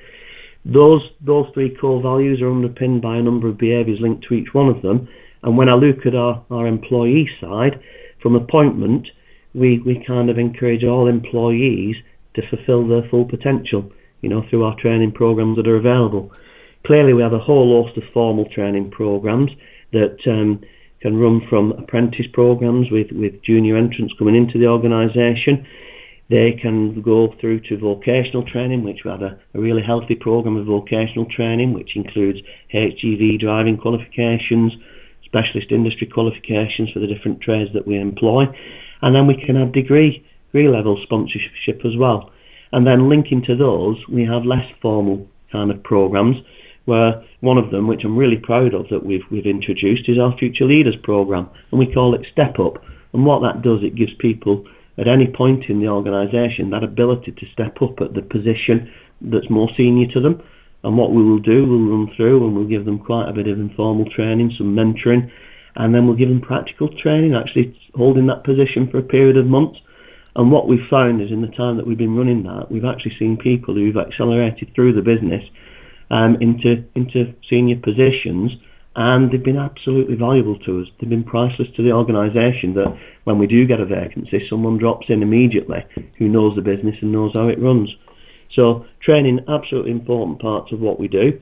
Those 0.65 1.01
those 1.21 1.45
three 1.53 1.75
core 1.75 2.01
values 2.01 2.41
are 2.41 2.51
underpinned 2.51 3.01
by 3.01 3.17
a 3.17 3.21
number 3.21 3.47
of 3.47 3.57
behaviours 3.57 3.99
linked 4.01 4.25
to 4.27 4.33
each 4.33 4.53
one 4.53 4.67
of 4.67 4.81
them. 4.81 5.07
And 5.43 5.57
when 5.57 5.69
I 5.69 5.75
look 5.75 6.05
at 6.05 6.15
our, 6.15 6.43
our 6.51 6.67
employee 6.67 7.29
side, 7.39 7.79
from 8.21 8.35
appointment, 8.35 9.07
we, 9.53 9.79
we 9.85 10.03
kind 10.05 10.29
of 10.29 10.37
encourage 10.37 10.83
all 10.83 11.07
employees 11.07 11.95
to 12.35 12.41
fulfil 12.49 12.87
their 12.87 13.09
full 13.09 13.25
potential, 13.25 13.89
you 14.21 14.29
know, 14.29 14.43
through 14.49 14.65
our 14.65 14.75
training 14.79 15.13
programs 15.13 15.55
that 15.57 15.67
are 15.67 15.77
available. 15.77 16.31
Clearly, 16.85 17.13
we 17.13 17.21
have 17.21 17.33
a 17.33 17.39
whole 17.39 17.83
host 17.83 17.97
of 17.97 18.03
formal 18.13 18.45
training 18.53 18.91
programs 18.91 19.51
that 19.91 20.17
um, 20.27 20.61
can 21.01 21.17
run 21.17 21.41
from 21.49 21.71
apprentice 21.73 22.27
programs 22.33 22.87
with, 22.91 23.07
with 23.11 23.41
junior 23.43 23.77
entrants 23.77 24.13
coming 24.17 24.35
into 24.35 24.59
the 24.59 24.67
organisation 24.67 25.65
they 26.29 26.55
can 26.61 27.01
go 27.01 27.33
through 27.41 27.59
to 27.61 27.77
vocational 27.77 28.45
training, 28.45 28.83
which 28.83 28.99
we 29.03 29.09
have 29.09 29.23
a, 29.23 29.39
a 29.55 29.59
really 29.59 29.81
healthy 29.81 30.13
program 30.13 30.57
of 30.57 30.67
vocational 30.67 31.25
training, 31.25 31.73
which 31.73 31.95
includes 31.95 32.37
HGV 32.73 33.39
driving 33.39 33.77
qualifications, 33.77 34.71
specialist 35.25 35.71
industry 35.71 36.07
qualifications 36.07 36.91
for 36.93 36.99
the 36.99 37.07
different 37.07 37.41
trades 37.41 37.71
that 37.73 37.87
we 37.87 37.99
employ, 37.99 38.43
and 39.01 39.15
then 39.15 39.25
we 39.25 39.43
can 39.43 39.55
have 39.55 39.73
degree 39.73 40.23
degree 40.51 40.67
level 40.67 40.99
sponsorship 41.03 41.85
as 41.85 41.97
well. 41.97 42.31
And 42.71 42.85
then 42.85 43.09
linking 43.09 43.43
to 43.45 43.55
those, 43.55 43.97
we 44.11 44.23
have 44.25 44.45
less 44.45 44.65
formal 44.81 45.27
kind 45.51 45.71
of 45.71 45.81
programs, 45.83 46.37
where 46.89 47.23
one 47.41 47.57
of 47.57 47.69
them, 47.69 47.87
which 47.87 48.01
I'm 48.03 48.17
really 48.17 48.41
proud 48.41 48.73
of 48.73 48.89
that 48.89 49.05
we've 49.05 49.23
we've 49.31 49.45
introduced, 49.45 50.09
is 50.09 50.17
our 50.17 50.35
Future 50.37 50.65
Leaders 50.65 50.97
program, 51.03 51.47
and 51.71 51.79
we 51.79 51.93
call 51.93 52.15
it 52.15 52.25
Step 52.33 52.59
Up. 52.59 52.83
And 53.13 53.25
what 53.25 53.41
that 53.41 53.61
does, 53.61 53.79
it 53.83 53.95
gives 53.95 54.11
people 54.19 54.65
at 54.97 55.07
any 55.07 55.27
point 55.27 55.69
in 55.69 55.79
the 55.79 55.87
organisation 55.87 56.69
that 56.71 56.83
ability 56.83 57.31
to 57.31 57.45
step 57.53 57.81
up 57.81 58.01
at 58.01 58.13
the 58.13 58.21
position 58.21 58.91
that's 59.21 59.49
more 59.49 59.69
senior 59.77 60.11
to 60.13 60.19
them. 60.19 60.41
And 60.83 60.97
what 60.97 61.13
we 61.13 61.23
will 61.23 61.39
do, 61.39 61.65
we'll 61.65 61.91
run 61.91 62.11
through 62.15 62.45
and 62.45 62.55
we'll 62.55 62.67
give 62.67 62.85
them 62.85 62.99
quite 62.99 63.29
a 63.29 63.33
bit 63.33 63.47
of 63.47 63.59
informal 63.59 64.05
training, 64.09 64.53
some 64.57 64.75
mentoring, 64.75 65.31
and 65.75 65.93
then 65.93 66.05
we'll 66.05 66.17
give 66.17 66.29
them 66.29 66.41
practical 66.41 66.89
training, 67.01 67.35
actually 67.35 67.77
holding 67.95 68.27
that 68.27 68.43
position 68.43 68.87
for 68.91 68.97
a 68.97 69.03
period 69.03 69.37
of 69.37 69.45
months. 69.45 69.79
And 70.35 70.51
what 70.51 70.67
we've 70.67 70.87
found 70.89 71.21
is 71.21 71.31
in 71.31 71.41
the 71.41 71.55
time 71.55 71.77
that 71.77 71.87
we've 71.87 71.97
been 71.97 72.15
running 72.15 72.43
that, 72.43 72.71
we've 72.71 72.85
actually 72.85 73.15
seen 73.19 73.37
people 73.37 73.75
who've 73.75 73.97
accelerated 73.97 74.71
through 74.75 74.93
the 74.93 75.01
business 75.01 75.43
um, 76.11 76.37
into 76.41 76.83
into 76.95 77.33
senior 77.49 77.77
positions 77.77 78.51
and 78.95 79.31
they've 79.31 79.43
been 79.43 79.57
absolutely 79.57 80.15
valuable 80.15 80.57
to 80.59 80.81
us. 80.81 80.87
They've 80.99 81.09
been 81.09 81.23
priceless 81.23 81.67
to 81.77 81.83
the 81.83 81.91
organisation 81.91 82.73
that 82.73 82.97
when 83.23 83.37
we 83.37 83.47
do 83.47 83.65
get 83.65 83.79
a 83.79 83.85
vacancy, 83.85 84.45
someone 84.49 84.77
drops 84.77 85.05
in 85.09 85.21
immediately 85.21 85.85
who 86.17 86.27
knows 86.27 86.55
the 86.55 86.61
business 86.61 86.95
and 87.01 87.11
knows 87.11 87.31
how 87.33 87.47
it 87.47 87.61
runs. 87.61 87.89
So 88.55 88.85
training, 89.01 89.39
absolutely 89.47 89.91
important 89.91 90.41
parts 90.41 90.73
of 90.73 90.79
what 90.79 90.99
we 90.99 91.07
do. 91.07 91.39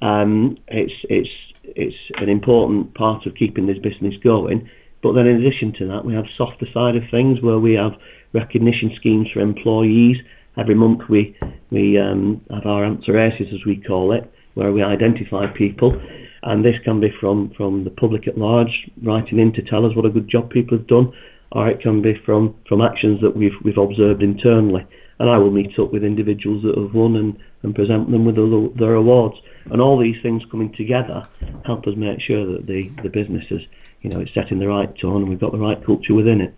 Um, 0.00 0.56
it's 0.68 0.94
it's 1.10 1.28
it's 1.64 1.96
an 2.16 2.28
important 2.28 2.94
part 2.94 3.26
of 3.26 3.34
keeping 3.34 3.66
this 3.66 3.78
business 3.78 4.14
going. 4.22 4.70
But 5.02 5.12
then 5.12 5.26
in 5.26 5.44
addition 5.44 5.74
to 5.80 5.86
that, 5.88 6.04
we 6.04 6.14
have 6.14 6.24
softer 6.38 6.66
side 6.72 6.96
of 6.96 7.02
things 7.10 7.42
where 7.42 7.58
we 7.58 7.74
have 7.74 7.92
recognition 8.32 8.92
schemes 8.96 9.28
for 9.32 9.40
employees. 9.40 10.16
Every 10.56 10.74
month 10.74 11.08
we 11.08 11.36
we 11.70 11.98
um, 11.98 12.40
have 12.50 12.66
our 12.66 12.84
ANSA 12.84 13.32
aces 13.32 13.52
as 13.52 13.64
we 13.66 13.76
call 13.76 14.12
it, 14.12 14.30
where 14.54 14.72
we 14.72 14.82
identify 14.82 15.46
people 15.46 16.00
and 16.44 16.62
this 16.64 16.74
can 16.84 17.00
be 17.00 17.08
from, 17.18 17.52
from 17.56 17.84
the 17.84 17.90
public 17.90 18.28
at 18.28 18.36
large 18.36 18.90
writing 19.02 19.38
in 19.38 19.52
to 19.54 19.62
tell 19.62 19.86
us 19.86 19.96
what 19.96 20.04
a 20.04 20.10
good 20.10 20.28
job 20.28 20.50
people 20.50 20.76
have 20.76 20.86
done, 20.86 21.10
or 21.52 21.68
it 21.68 21.80
can 21.80 22.02
be 22.02 22.20
from, 22.26 22.54
from 22.68 22.82
actions 22.82 23.20
that 23.22 23.34
we've 23.34 23.54
we've 23.64 23.78
observed 23.78 24.22
internally. 24.22 24.86
And 25.18 25.30
I 25.30 25.38
will 25.38 25.50
meet 25.50 25.78
up 25.78 25.90
with 25.92 26.04
individuals 26.04 26.62
that 26.64 26.76
have 26.76 26.92
won 26.92 27.16
and, 27.16 27.38
and 27.62 27.74
present 27.74 28.10
them 28.10 28.26
with 28.26 28.36
their 28.78 28.94
awards. 28.94 29.36
And 29.70 29.80
all 29.80 29.98
these 29.98 30.20
things 30.22 30.42
coming 30.50 30.74
together 30.74 31.26
help 31.64 31.86
us 31.86 31.94
make 31.96 32.20
sure 32.20 32.44
that 32.52 32.66
the, 32.66 32.90
the 33.02 33.08
business 33.08 33.44
is, 33.50 33.62
you 34.02 34.10
know, 34.10 34.20
it's 34.20 34.34
setting 34.34 34.58
the 34.58 34.68
right 34.68 34.92
tone 34.98 35.22
and 35.22 35.28
we've 35.28 35.40
got 35.40 35.52
the 35.52 35.58
right 35.58 35.82
culture 35.86 36.14
within 36.14 36.40
it. 36.40 36.54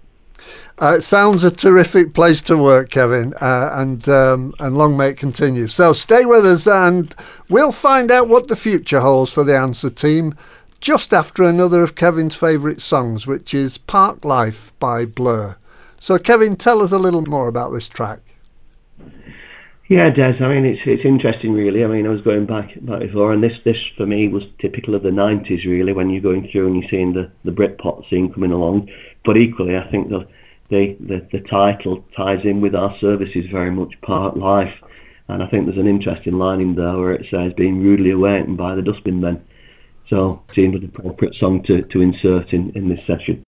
Uh, 0.80 0.96
it 0.98 1.02
sounds 1.02 1.42
a 1.42 1.50
terrific 1.50 2.12
place 2.12 2.42
to 2.42 2.56
work, 2.56 2.90
Kevin, 2.90 3.32
uh, 3.40 3.70
and 3.72 4.08
um, 4.08 4.54
and 4.58 4.76
long 4.76 4.96
may 4.96 5.10
it 5.10 5.16
continue. 5.16 5.66
So 5.68 5.92
stay 5.92 6.24
with 6.24 6.44
us, 6.44 6.66
and 6.66 7.14
we'll 7.48 7.72
find 7.72 8.10
out 8.10 8.28
what 8.28 8.48
the 8.48 8.56
future 8.56 9.00
holds 9.00 9.32
for 9.32 9.42
the 9.42 9.52
ANSA 9.52 9.94
team 9.94 10.34
just 10.80 11.12
after 11.12 11.42
another 11.42 11.82
of 11.82 11.94
Kevin's 11.94 12.36
favourite 12.36 12.80
songs, 12.80 13.26
which 13.26 13.54
is 13.54 13.78
Park 13.78 14.24
Life 14.24 14.72
by 14.78 15.04
Blur. 15.04 15.56
So, 15.98 16.18
Kevin, 16.18 16.56
tell 16.56 16.82
us 16.82 16.92
a 16.92 16.98
little 16.98 17.22
more 17.22 17.48
about 17.48 17.72
this 17.72 17.88
track. 17.88 18.20
Yeah, 19.88 20.10
Des. 20.10 20.44
I 20.44 20.48
mean, 20.48 20.64
it's 20.64 20.80
it's 20.84 21.04
interesting, 21.04 21.52
really. 21.52 21.84
I 21.84 21.86
mean, 21.86 22.06
I 22.06 22.10
was 22.10 22.20
going 22.22 22.44
back 22.44 22.74
back 22.82 23.00
before, 23.00 23.32
and 23.32 23.42
this 23.42 23.52
this 23.64 23.76
for 23.96 24.04
me 24.04 24.26
was 24.26 24.42
typical 24.60 24.96
of 24.96 25.04
the 25.04 25.10
'90s, 25.10 25.64
really, 25.64 25.92
when 25.92 26.10
you're 26.10 26.22
going 26.22 26.48
through 26.50 26.66
and 26.66 26.76
you're 26.76 26.90
seeing 26.90 27.12
the 27.12 27.30
the 27.44 27.52
Britpop 27.52 28.08
scene 28.10 28.32
coming 28.32 28.50
along. 28.50 28.88
But 29.26 29.36
equally, 29.36 29.76
I 29.76 29.90
think 29.90 30.08
the 30.08 30.26
the, 30.70 30.96
the, 31.32 31.40
title 31.48 32.04
ties 32.16 32.44
in 32.44 32.60
with 32.60 32.74
our 32.74 32.96
services 33.00 33.44
very 33.52 33.70
much 33.70 33.94
Park 34.02 34.36
Life. 34.36 34.74
And 35.28 35.42
I 35.42 35.48
think 35.48 35.66
there's 35.66 35.78
an 35.78 35.86
interesting 35.86 36.34
line 36.34 36.60
in 36.60 36.74
there 36.74 36.96
where 36.96 37.12
it 37.12 37.26
says 37.30 37.52
being 37.56 37.82
rudely 37.82 38.10
awakened 38.10 38.56
by 38.56 38.74
the 38.74 38.82
dustbin 38.82 39.20
men. 39.20 39.44
So 40.08 40.42
it 40.48 40.54
seemed 40.54 40.74
an 40.74 40.84
appropriate 40.84 41.34
song 41.38 41.62
to, 41.64 41.82
to 41.82 42.00
insert 42.00 42.52
in, 42.52 42.72
in 42.74 42.88
this 42.88 43.00
session. 43.06 43.42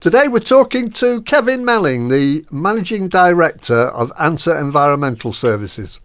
Today 0.00 0.28
we're 0.28 0.38
talking 0.38 0.90
to 0.92 1.22
Kevin 1.22 1.64
Melling, 1.64 2.08
the 2.08 2.46
Managing 2.50 3.08
Director 3.08 3.74
of 3.74 4.12
ANSA 4.16 4.60
Environmental 4.60 5.32
Services. 5.32 6.00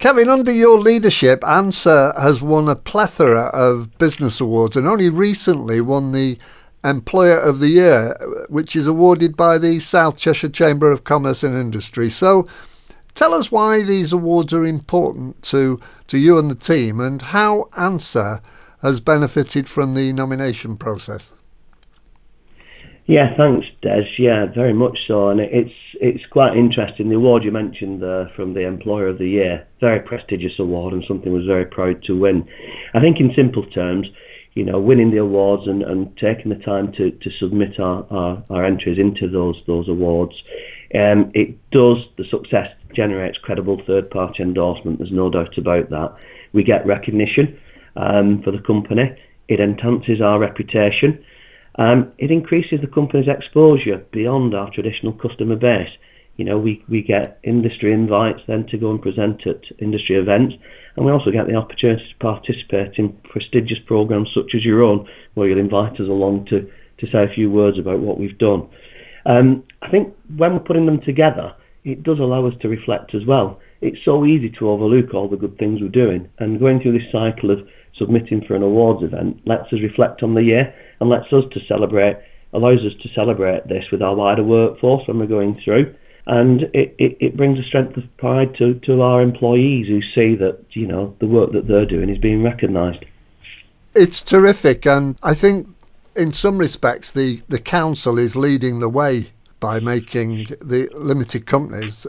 Kevin, 0.00 0.30
under 0.30 0.50
your 0.50 0.78
leadership, 0.78 1.42
ANSA 1.42 2.18
has 2.18 2.40
won 2.40 2.70
a 2.70 2.74
plethora 2.74 3.50
of 3.52 3.98
business 3.98 4.40
awards 4.40 4.74
and 4.74 4.88
only 4.88 5.10
recently 5.10 5.82
won 5.82 6.12
the 6.12 6.38
Employer 6.82 7.36
of 7.36 7.58
the 7.58 7.68
Year, 7.68 8.16
which 8.48 8.74
is 8.74 8.86
awarded 8.86 9.36
by 9.36 9.58
the 9.58 9.78
South 9.78 10.16
Cheshire 10.16 10.48
Chamber 10.48 10.90
of 10.90 11.04
Commerce 11.04 11.42
and 11.42 11.54
Industry. 11.54 12.08
So 12.08 12.46
tell 13.14 13.34
us 13.34 13.52
why 13.52 13.82
these 13.82 14.10
awards 14.14 14.54
are 14.54 14.64
important 14.64 15.42
to, 15.42 15.78
to 16.06 16.16
you 16.16 16.38
and 16.38 16.50
the 16.50 16.54
team 16.54 16.98
and 16.98 17.20
how 17.20 17.68
ANSA 17.76 18.42
has 18.80 19.00
benefited 19.00 19.68
from 19.68 19.92
the 19.92 20.14
nomination 20.14 20.78
process. 20.78 21.34
Yeah, 23.10 23.34
thanks, 23.36 23.66
Des. 23.82 24.06
Yeah, 24.20 24.46
very 24.54 24.72
much 24.72 24.96
so, 25.08 25.30
and 25.30 25.40
it's 25.40 25.74
it's 25.94 26.24
quite 26.30 26.56
interesting. 26.56 27.08
The 27.08 27.16
award 27.16 27.42
you 27.42 27.50
mentioned 27.50 28.04
uh, 28.04 28.26
from 28.36 28.54
the 28.54 28.64
Employer 28.64 29.08
of 29.08 29.18
the 29.18 29.26
Year, 29.28 29.66
very 29.80 29.98
prestigious 29.98 30.52
award, 30.60 30.92
and 30.92 31.02
something 31.08 31.32
was 31.32 31.44
very 31.44 31.64
proud 31.64 32.04
to 32.04 32.12
win. 32.16 32.46
I 32.94 33.00
think, 33.00 33.18
in 33.18 33.32
simple 33.34 33.66
terms, 33.66 34.06
you 34.54 34.64
know, 34.64 34.78
winning 34.78 35.10
the 35.10 35.16
awards 35.16 35.64
and, 35.66 35.82
and 35.82 36.16
taking 36.18 36.50
the 36.50 36.64
time 36.64 36.92
to, 36.98 37.10
to 37.10 37.30
submit 37.40 37.80
our, 37.80 38.06
our, 38.12 38.44
our 38.48 38.64
entries 38.64 39.00
into 39.00 39.28
those 39.28 39.56
those 39.66 39.88
awards, 39.88 40.34
um, 40.94 41.32
it 41.34 41.58
does 41.72 41.98
the 42.16 42.24
success 42.30 42.68
generates 42.94 43.38
credible 43.42 43.82
third 43.88 44.08
party 44.10 44.40
endorsement. 44.40 44.98
There's 44.98 45.10
no 45.10 45.28
doubt 45.30 45.58
about 45.58 45.90
that. 45.90 46.14
We 46.52 46.62
get 46.62 46.86
recognition 46.86 47.58
um, 47.96 48.40
for 48.44 48.52
the 48.52 48.62
company. 48.64 49.10
It 49.48 49.58
enhances 49.58 50.22
our 50.22 50.38
reputation 50.38 51.24
it 51.78 52.30
increases 52.30 52.80
the 52.80 52.86
company's 52.86 53.28
exposure 53.28 54.04
beyond 54.12 54.54
our 54.54 54.70
traditional 54.72 55.12
customer 55.12 55.56
base. 55.56 55.90
You 56.36 56.44
know, 56.46 56.58
we, 56.58 57.04
get 57.06 57.38
industry 57.44 57.92
invites 57.92 58.40
then 58.48 58.66
to 58.70 58.78
go 58.78 58.90
and 58.90 59.02
present 59.02 59.46
at 59.46 59.60
industry 59.78 60.16
events, 60.16 60.54
and 60.96 61.04
we 61.04 61.12
also 61.12 61.30
get 61.30 61.46
the 61.46 61.54
opportunity 61.54 62.02
to 62.02 62.18
participate 62.18 62.96
in 62.96 63.12
prestigious 63.30 63.78
programs 63.86 64.30
such 64.34 64.54
as 64.56 64.64
your 64.64 64.82
own, 64.82 65.06
where 65.34 65.48
you'll 65.48 65.58
invite 65.58 65.94
us 65.94 66.08
along 66.08 66.46
to, 66.46 66.60
to 66.60 67.06
say 67.12 67.24
a 67.24 67.34
few 67.34 67.50
words 67.50 67.78
about 67.78 68.00
what 68.00 68.18
we've 68.18 68.38
done. 68.38 68.68
Um, 69.26 69.64
I 69.82 69.90
think 69.90 70.14
when 70.34 70.54
we're 70.54 70.60
putting 70.60 70.86
them 70.86 71.00
together, 71.04 71.52
it 71.84 72.02
does 72.02 72.18
allow 72.18 72.46
us 72.46 72.54
to 72.62 72.68
reflect 72.68 73.14
as 73.14 73.26
well. 73.26 73.60
It's 73.82 74.04
so 74.04 74.24
easy 74.24 74.50
to 74.58 74.68
overlook 74.70 75.14
all 75.14 75.28
the 75.28 75.36
good 75.36 75.58
things 75.58 75.80
we're 75.80 75.88
doing, 75.88 76.28
and 76.38 76.58
going 76.58 76.80
through 76.80 76.92
this 76.92 77.12
cycle 77.12 77.50
of 77.50 77.58
submitting 77.98 78.42
for 78.46 78.54
an 78.54 78.62
awards 78.62 79.04
event 79.04 79.40
lets 79.46 79.72
us 79.72 79.80
reflect 79.82 80.22
on 80.22 80.34
the 80.34 80.42
year 80.42 80.74
and 81.00 81.10
lets 81.10 81.32
us 81.32 81.44
to 81.52 81.60
celebrate, 81.66 82.16
allows 82.52 82.80
us 82.80 82.92
to 83.02 83.08
celebrate 83.14 83.66
this 83.68 83.84
with 83.90 84.02
our 84.02 84.14
wider 84.14 84.42
workforce 84.42 85.06
when 85.06 85.18
we're 85.18 85.26
going 85.26 85.60
through. 85.64 85.94
And 86.26 86.62
it, 86.74 86.94
it, 86.98 87.16
it 87.20 87.36
brings 87.36 87.58
a 87.58 87.62
strength 87.62 87.96
of 87.96 88.04
pride 88.18 88.54
to, 88.58 88.74
to 88.86 89.02
our 89.02 89.22
employees 89.22 89.88
who 89.88 90.00
see 90.14 90.36
that, 90.36 90.58
you 90.70 90.86
know, 90.86 91.16
the 91.18 91.26
work 91.26 91.52
that 91.52 91.66
they're 91.66 91.86
doing 91.86 92.10
is 92.10 92.18
being 92.18 92.42
recognised. 92.42 93.04
It's 93.94 94.22
terrific. 94.22 94.86
And 94.86 95.18
I 95.22 95.34
think 95.34 95.68
in 96.14 96.32
some 96.32 96.58
respects, 96.58 97.10
the, 97.10 97.42
the 97.48 97.58
council 97.58 98.18
is 98.18 98.36
leading 98.36 98.80
the 98.80 98.88
way 98.88 99.30
by 99.58 99.80
making 99.80 100.46
the 100.60 100.88
limited 100.94 101.46
companies 101.46 102.06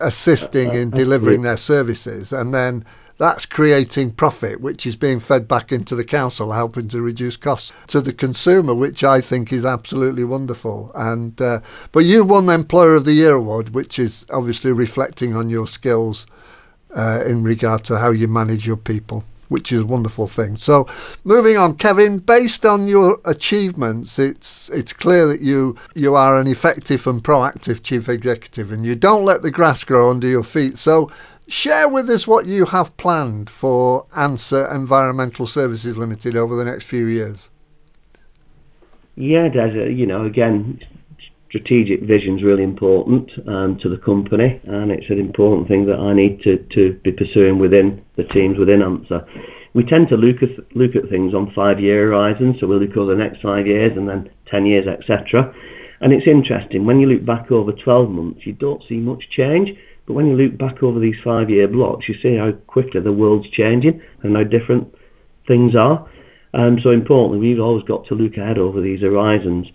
assisting 0.00 0.70
uh, 0.70 0.72
uh, 0.72 0.76
in 0.76 0.90
delivering 0.90 1.42
their 1.42 1.56
services 1.56 2.32
and 2.32 2.52
then 2.52 2.84
that's 3.22 3.46
creating 3.46 4.10
profit, 4.10 4.60
which 4.60 4.84
is 4.84 4.96
being 4.96 5.20
fed 5.20 5.46
back 5.46 5.70
into 5.70 5.94
the 5.94 6.02
council, 6.02 6.50
helping 6.50 6.88
to 6.88 7.00
reduce 7.00 7.36
costs 7.36 7.72
to 7.86 8.00
the 8.00 8.12
consumer, 8.12 8.74
which 8.74 9.04
I 9.04 9.20
think 9.20 9.52
is 9.52 9.64
absolutely 9.64 10.24
wonderful. 10.24 10.90
And 10.96 11.40
uh, 11.40 11.60
but 11.92 12.00
you've 12.00 12.28
won 12.28 12.46
the 12.46 12.54
Employer 12.54 12.96
of 12.96 13.04
the 13.04 13.12
Year 13.12 13.34
award, 13.34 13.76
which 13.76 13.96
is 13.96 14.26
obviously 14.30 14.72
reflecting 14.72 15.36
on 15.36 15.50
your 15.50 15.68
skills 15.68 16.26
uh, 16.96 17.22
in 17.24 17.44
regard 17.44 17.84
to 17.84 18.00
how 18.00 18.10
you 18.10 18.26
manage 18.26 18.66
your 18.66 18.76
people 18.76 19.22
which 19.52 19.70
is 19.70 19.82
a 19.82 19.86
wonderful 19.86 20.26
thing. 20.26 20.56
So, 20.56 20.88
moving 21.24 21.58
on, 21.58 21.76
Kevin, 21.76 22.18
based 22.18 22.64
on 22.64 22.88
your 22.88 23.20
achievements, 23.26 24.18
it's 24.18 24.70
it's 24.70 24.94
clear 24.94 25.26
that 25.26 25.42
you 25.42 25.76
you 25.94 26.14
are 26.14 26.38
an 26.38 26.46
effective 26.46 27.06
and 27.06 27.22
proactive 27.22 27.82
chief 27.82 28.08
executive, 28.08 28.72
and 28.72 28.84
you 28.84 28.94
don't 28.96 29.24
let 29.24 29.42
the 29.42 29.50
grass 29.50 29.84
grow 29.84 30.10
under 30.10 30.26
your 30.26 30.42
feet. 30.42 30.78
So, 30.78 31.10
Share 31.48 31.88
with 31.88 32.08
us 32.08 32.26
what 32.26 32.46
you 32.46 32.66
have 32.66 32.96
planned 32.96 33.50
for 33.50 34.04
ANSA 34.16 34.72
Environmental 34.72 35.46
Services 35.46 35.96
Limited 35.98 36.36
over 36.36 36.54
the 36.54 36.64
next 36.64 36.84
few 36.84 37.06
years. 37.06 37.50
Yeah, 39.16 39.48
Des, 39.48 39.90
you 39.90 40.06
know, 40.06 40.24
again, 40.24 40.80
strategic 41.48 42.00
vision 42.02 42.38
is 42.38 42.44
really 42.44 42.62
important 42.62 43.30
um, 43.46 43.76
to 43.82 43.88
the 43.88 43.98
company, 43.98 44.60
and 44.64 44.90
it's 44.90 45.10
an 45.10 45.18
important 45.18 45.68
thing 45.68 45.84
that 45.86 45.98
I 45.98 46.14
need 46.14 46.40
to, 46.42 46.58
to 46.74 46.94
be 47.04 47.12
pursuing 47.12 47.58
within 47.58 48.04
the 48.14 48.24
teams 48.24 48.56
within 48.56 48.80
ANSA. 48.80 49.26
We 49.74 49.84
tend 49.84 50.08
to 50.08 50.16
look 50.16 50.42
at, 50.42 50.76
look 50.76 50.94
at 50.94 51.10
things 51.10 51.34
on 51.34 51.52
five 51.54 51.80
year 51.80 52.06
horizons, 52.06 52.56
so 52.60 52.66
we'll 52.66 52.78
look 52.78 52.96
over 52.96 53.14
the 53.14 53.22
next 53.22 53.42
five 53.42 53.66
years 53.66 53.92
and 53.96 54.08
then 54.08 54.30
10 54.50 54.64
years, 54.64 54.86
etc. 54.86 55.52
And 56.00 56.12
it's 56.12 56.26
interesting, 56.26 56.84
when 56.84 57.00
you 57.00 57.06
look 57.06 57.24
back 57.24 57.50
over 57.50 57.72
12 57.72 58.10
months, 58.10 58.46
you 58.46 58.52
don't 58.52 58.82
see 58.88 58.96
much 58.96 59.24
change 59.30 59.76
but 60.12 60.16
when 60.16 60.26
you 60.26 60.36
look 60.36 60.58
back 60.58 60.82
over 60.82 61.00
these 61.00 61.16
five 61.24 61.48
year 61.48 61.66
blocks, 61.66 62.04
you 62.06 62.14
see 62.22 62.36
how 62.36 62.52
quickly 62.66 63.00
the 63.00 63.12
world's 63.12 63.48
changing 63.48 64.02
and 64.22 64.36
how 64.36 64.44
different 64.44 64.92
things 65.48 65.72
are. 65.74 66.06
Um, 66.52 66.76
so 66.84 66.90
importantly, 66.90 67.40
we've 67.40 67.60
always 67.60 67.84
got 67.84 68.06
to 68.08 68.14
look 68.14 68.36
ahead 68.36 68.58
over 68.58 68.82
these 68.82 69.00
horizons. 69.00 69.68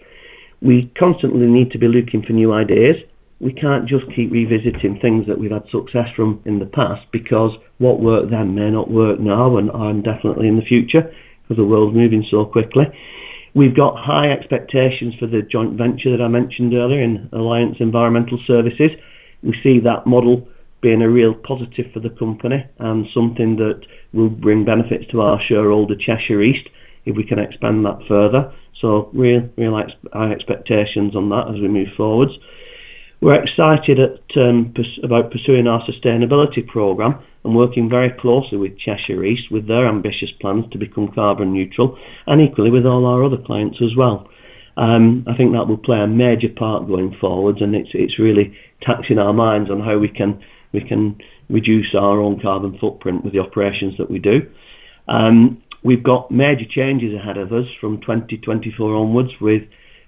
We 0.62 0.94
constantly 1.00 1.48
need 1.48 1.72
to 1.72 1.80
be 1.80 1.88
looking 1.88 2.22
for 2.22 2.34
new 2.34 2.54
ideas. 2.54 2.98
We 3.40 3.52
can't 3.52 3.90
just 3.90 4.06
keep 4.16 4.32
revisiting 4.32 5.00
things 5.02 5.26
that 5.26 5.40
we've 5.40 5.50
had 5.50 5.66
success 5.72 6.14
from 6.16 6.42
in 6.46 6.60
the 6.60 6.70
past 6.70 7.02
because 7.12 7.58
what 7.80 8.00
worked 8.00 8.30
then 8.30 8.54
may 8.54 8.70
not 8.70 8.92
work 8.92 9.20
now 9.20 9.58
and, 9.58 9.72
and 9.74 10.04
definitely 10.04 10.48
in 10.48 10.58
the 10.58 10.70
future 10.70 11.10
because 11.42 11.58
the 11.58 11.66
world's 11.66 11.98
moving 11.98 12.24
so 12.30 12.46
quickly. 12.46 12.86
We've 13.56 13.76
got 13.76 13.98
high 13.98 14.30
expectations 14.30 15.16
for 15.20 15.26
the 15.26 15.42
joint 15.42 15.78
venture 15.82 16.16
that 16.16 16.22
I 16.22 16.28
mentioned 16.28 16.76
earlier 16.76 17.02
in 17.02 17.28
Alliance 17.34 17.78
Environmental 17.80 18.38
Services 18.46 18.92
we 19.44 19.56
see 19.64 19.80
that 19.80 20.06
model 20.06 20.48
being 20.82 21.02
a 21.02 21.10
real 21.10 21.34
positive 21.34 21.92
for 21.94 22.00
the 22.00 22.10
company 22.10 22.66
and 22.80 23.08
something 23.14 23.56
that 23.58 23.82
will 24.14 24.30
bring 24.30 24.64
benefits 24.64 25.06
to 25.12 25.22
our 25.22 25.40
shareholder 25.48 25.96
Cheshire 25.96 26.42
East 26.42 26.70
if 27.06 27.16
we 27.16 27.24
can 27.24 27.40
expand 27.40 27.86
that 27.86 28.00
further. 28.08 28.54
So 28.82 29.10
real, 29.14 29.50
real 29.58 29.78
ex- 29.78 29.92
high 30.14 30.32
expectations 30.32 31.16
on 31.16 31.30
that 31.30 31.48
as 31.50 31.60
we 31.60 31.68
move 31.68 31.88
forwards. 31.98 32.32
We're 33.22 33.42
excited 33.42 34.00
at, 34.00 34.38
um, 34.38 34.72
pers- 34.76 35.00
about 35.02 35.32
pursuing 35.32 35.66
our 35.66 35.82
sustainability 35.88 36.66
programme 36.68 37.16
and 37.44 37.56
working 37.56 37.90
very 37.90 38.12
closely 38.12 38.60
with 38.60 38.78
Cheshire 38.78 39.24
East 39.24 39.50
with 39.50 39.68
their 39.68 39.88
ambitious 39.88 40.30
plans 40.40 40.66
to 40.72 40.78
become 40.78 41.08
carbon 41.08 41.54
neutral 41.54 41.98
and 42.28 42.42
equally 42.42 42.70
with 42.70 42.86
all 42.86 43.06
our 43.06 43.24
other 43.24 43.38
clients 43.38 43.82
as 43.82 43.96
well. 43.96 44.28
Um, 44.78 45.26
I 45.28 45.36
think 45.36 45.54
that 45.54 45.68
will 45.68 45.78
play 45.78 45.98
a 45.98 46.08
major 46.08 46.50
part 46.56 46.88
going 46.88 47.16
forwards, 47.20 47.62
and 47.62 47.76
it's 47.76 47.90
it's 47.94 48.20
really 48.20 48.56
taxing 48.84 49.18
our 49.18 49.34
minds 49.34 49.72
on 49.72 49.82
how 49.82 49.98
we 49.98 50.08
can 50.08 50.40
we 50.72 50.82
can 50.82 51.18
reduce 51.50 51.96
our 51.98 52.22
own 52.22 52.40
carbon 52.40 52.78
footprint 52.80 53.24
with 53.24 53.34
the 53.34 53.40
operations 53.40 53.96
that 53.98 54.12
we 54.12 54.20
do. 54.20 54.42
Um, 55.08 55.64
we've 55.84 56.04
got 56.04 56.30
major 56.30 56.66
changes 56.70 57.16
ahead 57.16 57.38
of 57.38 57.52
us 57.54 57.66
from 57.82 58.02
2024 58.02 58.96
onwards, 58.96 59.32
with 59.42 59.64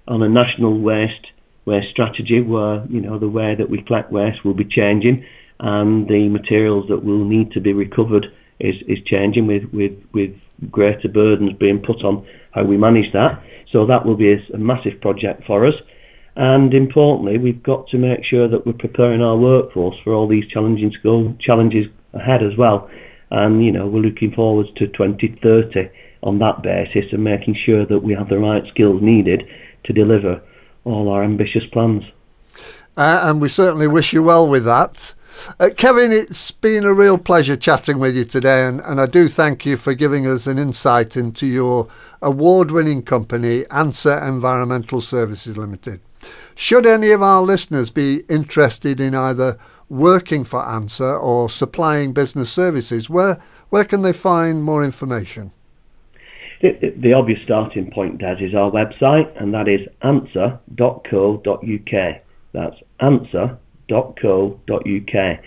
on 0.06 0.22
a 0.22 0.28
national 0.28 0.80
waste 0.80 1.26
waste 1.66 1.88
strategy, 1.90 2.40
where 2.40 2.86
you 2.88 3.00
know 3.00 3.18
the 3.18 3.28
way 3.28 3.56
that 3.58 3.70
we 3.70 3.82
collect 3.82 4.12
waste 4.12 4.44
will 4.44 4.54
be 4.54 4.64
changing, 4.64 5.24
and 5.58 6.06
the 6.06 6.28
materials 6.28 6.86
that 6.90 7.04
will 7.04 7.24
need 7.24 7.50
to 7.52 7.60
be 7.60 7.72
recovered 7.72 8.26
is 8.60 8.76
is 8.86 8.98
changing 9.04 9.48
with 9.48 9.64
with 9.72 9.98
with 10.14 10.30
greater 10.70 11.08
burdens 11.08 11.52
being 11.58 11.80
put 11.80 12.04
on 12.04 12.26
how 12.52 12.64
we 12.64 12.76
manage 12.76 13.12
that. 13.12 13.42
So 13.72 13.86
that 13.86 14.04
will 14.04 14.16
be 14.16 14.32
a, 14.32 14.54
a 14.54 14.58
massive 14.58 15.00
project 15.00 15.44
for 15.46 15.66
us. 15.66 15.74
And 16.36 16.72
importantly, 16.74 17.38
we've 17.38 17.62
got 17.62 17.88
to 17.88 17.98
make 17.98 18.24
sure 18.24 18.48
that 18.48 18.66
we're 18.66 18.72
preparing 18.72 19.20
our 19.20 19.36
workforce 19.36 19.96
for 20.04 20.12
all 20.12 20.28
these 20.28 20.46
challenging 20.48 20.92
school 20.98 21.34
challenges 21.40 21.86
ahead 22.14 22.42
as 22.42 22.56
well. 22.56 22.88
And 23.30 23.64
you 23.64 23.72
know, 23.72 23.86
we're 23.86 24.00
looking 24.00 24.32
forward 24.32 24.66
to 24.76 24.86
2030 24.86 25.90
on 26.22 26.38
that 26.38 26.62
basis 26.62 27.12
and 27.12 27.24
making 27.24 27.56
sure 27.64 27.86
that 27.86 28.00
we 28.00 28.14
have 28.14 28.28
the 28.28 28.38
right 28.38 28.62
skills 28.70 29.00
needed 29.02 29.42
to 29.84 29.92
deliver 29.92 30.42
all 30.84 31.08
our 31.08 31.24
ambitious 31.24 31.62
plans. 31.72 32.02
Uh, 32.96 33.20
and 33.24 33.40
we 33.40 33.48
certainly 33.48 33.86
wish 33.86 34.12
you 34.12 34.22
well 34.22 34.48
with 34.48 34.64
that. 34.64 35.14
Uh, 35.58 35.70
Kevin, 35.76 36.12
it's 36.12 36.50
been 36.50 36.84
a 36.84 36.92
real 36.92 37.18
pleasure 37.18 37.56
chatting 37.56 37.98
with 37.98 38.16
you 38.16 38.24
today, 38.24 38.66
and, 38.66 38.80
and 38.80 39.00
I 39.00 39.06
do 39.06 39.28
thank 39.28 39.64
you 39.64 39.76
for 39.76 39.94
giving 39.94 40.26
us 40.26 40.46
an 40.46 40.58
insight 40.58 41.16
into 41.16 41.46
your 41.46 41.88
award 42.20 42.70
winning 42.70 43.02
company, 43.02 43.62
ANSA 43.70 44.26
Environmental 44.26 45.00
Services 45.00 45.56
Limited. 45.56 46.00
Should 46.54 46.86
any 46.86 47.10
of 47.10 47.22
our 47.22 47.42
listeners 47.42 47.90
be 47.90 48.24
interested 48.28 49.00
in 49.00 49.14
either 49.14 49.58
working 49.88 50.44
for 50.44 50.62
ANSA 50.62 51.20
or 51.20 51.48
supplying 51.48 52.12
business 52.12 52.52
services, 52.52 53.08
where, 53.08 53.40
where 53.70 53.84
can 53.84 54.02
they 54.02 54.12
find 54.12 54.62
more 54.62 54.84
information? 54.84 55.52
The, 56.60 56.94
the 56.98 57.14
obvious 57.14 57.40
starting 57.44 57.90
point, 57.90 58.18
Dad, 58.18 58.42
is 58.42 58.54
our 58.54 58.70
website, 58.70 59.40
and 59.40 59.54
that 59.54 59.66
is 59.68 59.80
ansa.co.uk. 60.02 60.60
That's 62.52 62.76
ansa.co.uk. 63.90 65.40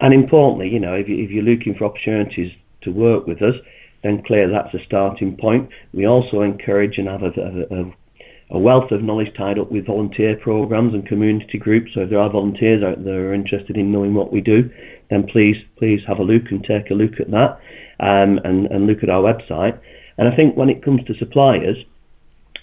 And 0.00 0.14
importantly, 0.14 0.68
you 0.68 0.80
know, 0.80 0.94
if, 0.94 1.08
you, 1.08 1.16
you're 1.16 1.44
looking 1.44 1.74
for 1.78 1.84
opportunities 1.84 2.52
to 2.82 2.90
work 2.90 3.26
with 3.26 3.40
us, 3.42 3.54
then 4.02 4.22
clearly 4.26 4.52
that's 4.52 4.74
a 4.74 4.84
starting 4.84 5.36
point. 5.36 5.68
We 5.94 6.06
also 6.06 6.42
encourage 6.42 6.98
and 6.98 7.08
have 7.08 7.22
a, 7.22 7.30
a, 7.70 8.56
a 8.56 8.58
wealth 8.58 8.90
of 8.90 9.02
knowledge 9.02 9.32
tied 9.36 9.58
up 9.58 9.70
with 9.70 9.86
volunteer 9.86 10.36
programs 10.36 10.92
and 10.92 11.06
community 11.06 11.58
groups. 11.58 11.92
So 11.94 12.02
if 12.02 12.10
there 12.10 12.18
are 12.18 12.30
volunteers 12.30 12.82
out 12.82 13.04
there 13.04 13.22
who 13.22 13.28
are 13.28 13.34
interested 13.34 13.76
in 13.76 13.92
knowing 13.92 14.14
what 14.14 14.32
we 14.32 14.40
do, 14.40 14.68
then 15.10 15.26
please 15.30 15.56
please 15.78 16.00
have 16.06 16.18
a 16.18 16.24
look 16.24 16.50
and 16.50 16.64
take 16.64 16.90
a 16.90 16.94
look 16.94 17.20
at 17.20 17.30
that 17.30 17.60
um, 18.00 18.40
and, 18.44 18.66
and 18.66 18.86
look 18.86 19.02
at 19.02 19.10
our 19.10 19.22
website. 19.22 19.78
And 20.18 20.28
I 20.28 20.36
think 20.36 20.56
when 20.56 20.68
it 20.68 20.84
comes 20.84 21.04
to 21.06 21.14
suppliers, 21.14 21.76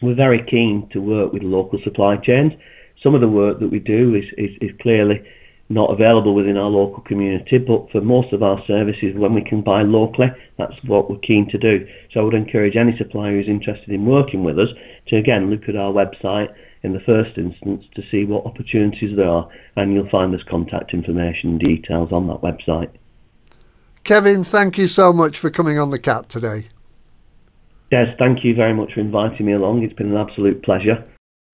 we're 0.01 0.15
very 0.15 0.43
keen 0.49 0.89
to 0.93 0.99
work 0.99 1.33
with 1.33 1.43
local 1.43 1.79
supply 1.83 2.17
chains. 2.17 2.53
Some 3.03 3.15
of 3.15 3.21
the 3.21 3.29
work 3.29 3.59
that 3.59 3.71
we 3.71 3.79
do 3.79 4.15
is, 4.15 4.25
is, 4.37 4.55
is 4.61 4.71
clearly 4.81 5.23
not 5.69 5.91
available 5.91 6.33
within 6.33 6.57
our 6.57 6.69
local 6.69 7.03
community, 7.03 7.59
but 7.59 7.89
for 7.91 8.01
most 8.01 8.33
of 8.33 8.41
our 8.41 8.59
services, 8.65 9.15
when 9.15 9.35
we 9.35 9.43
can 9.43 9.61
buy 9.61 9.83
locally, 9.83 10.27
that's 10.57 10.73
what 10.85 11.09
we're 11.09 11.19
keen 11.19 11.47
to 11.51 11.57
do. 11.59 11.87
So 12.11 12.19
I 12.19 12.23
would 12.23 12.33
encourage 12.33 12.75
any 12.75 12.97
supplier 12.97 13.37
who's 13.37 13.47
interested 13.47 13.89
in 13.89 14.05
working 14.05 14.43
with 14.43 14.57
us 14.57 14.69
to 15.07 15.17
again 15.17 15.51
look 15.51 15.69
at 15.69 15.75
our 15.75 15.93
website 15.93 16.53
in 16.81 16.93
the 16.93 16.99
first 17.01 17.37
instance 17.37 17.85
to 17.95 18.01
see 18.09 18.25
what 18.25 18.45
opportunities 18.45 19.15
there 19.15 19.29
are, 19.29 19.47
and 19.75 19.93
you'll 19.93 20.09
find 20.09 20.33
there's 20.33 20.43
contact 20.49 20.93
information 20.93 21.51
and 21.51 21.59
details 21.59 22.11
on 22.11 22.27
that 22.27 22.41
website. 22.41 22.89
Kevin, 24.03 24.43
thank 24.43 24.77
you 24.77 24.87
so 24.87 25.13
much 25.13 25.37
for 25.37 25.51
coming 25.51 25.77
on 25.77 25.91
the 25.91 25.99
CAT 25.99 26.29
today. 26.29 26.67
Des, 27.91 28.15
thank 28.17 28.43
you 28.43 28.55
very 28.55 28.73
much 28.73 28.93
for 28.93 29.01
inviting 29.01 29.45
me 29.45 29.53
along. 29.53 29.83
It's 29.83 29.93
been 29.93 30.15
an 30.15 30.17
absolute 30.17 30.63
pleasure. 30.63 31.05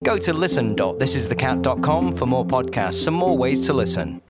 Go 0.04 0.18
to 0.18 0.34
listen.thisisthecat.com 0.34 2.12
for 2.16 2.26
more 2.26 2.46
podcasts 2.46 3.08
and 3.08 3.16
more 3.16 3.38
ways 3.38 3.66
to 3.68 3.74
listen. 3.74 4.22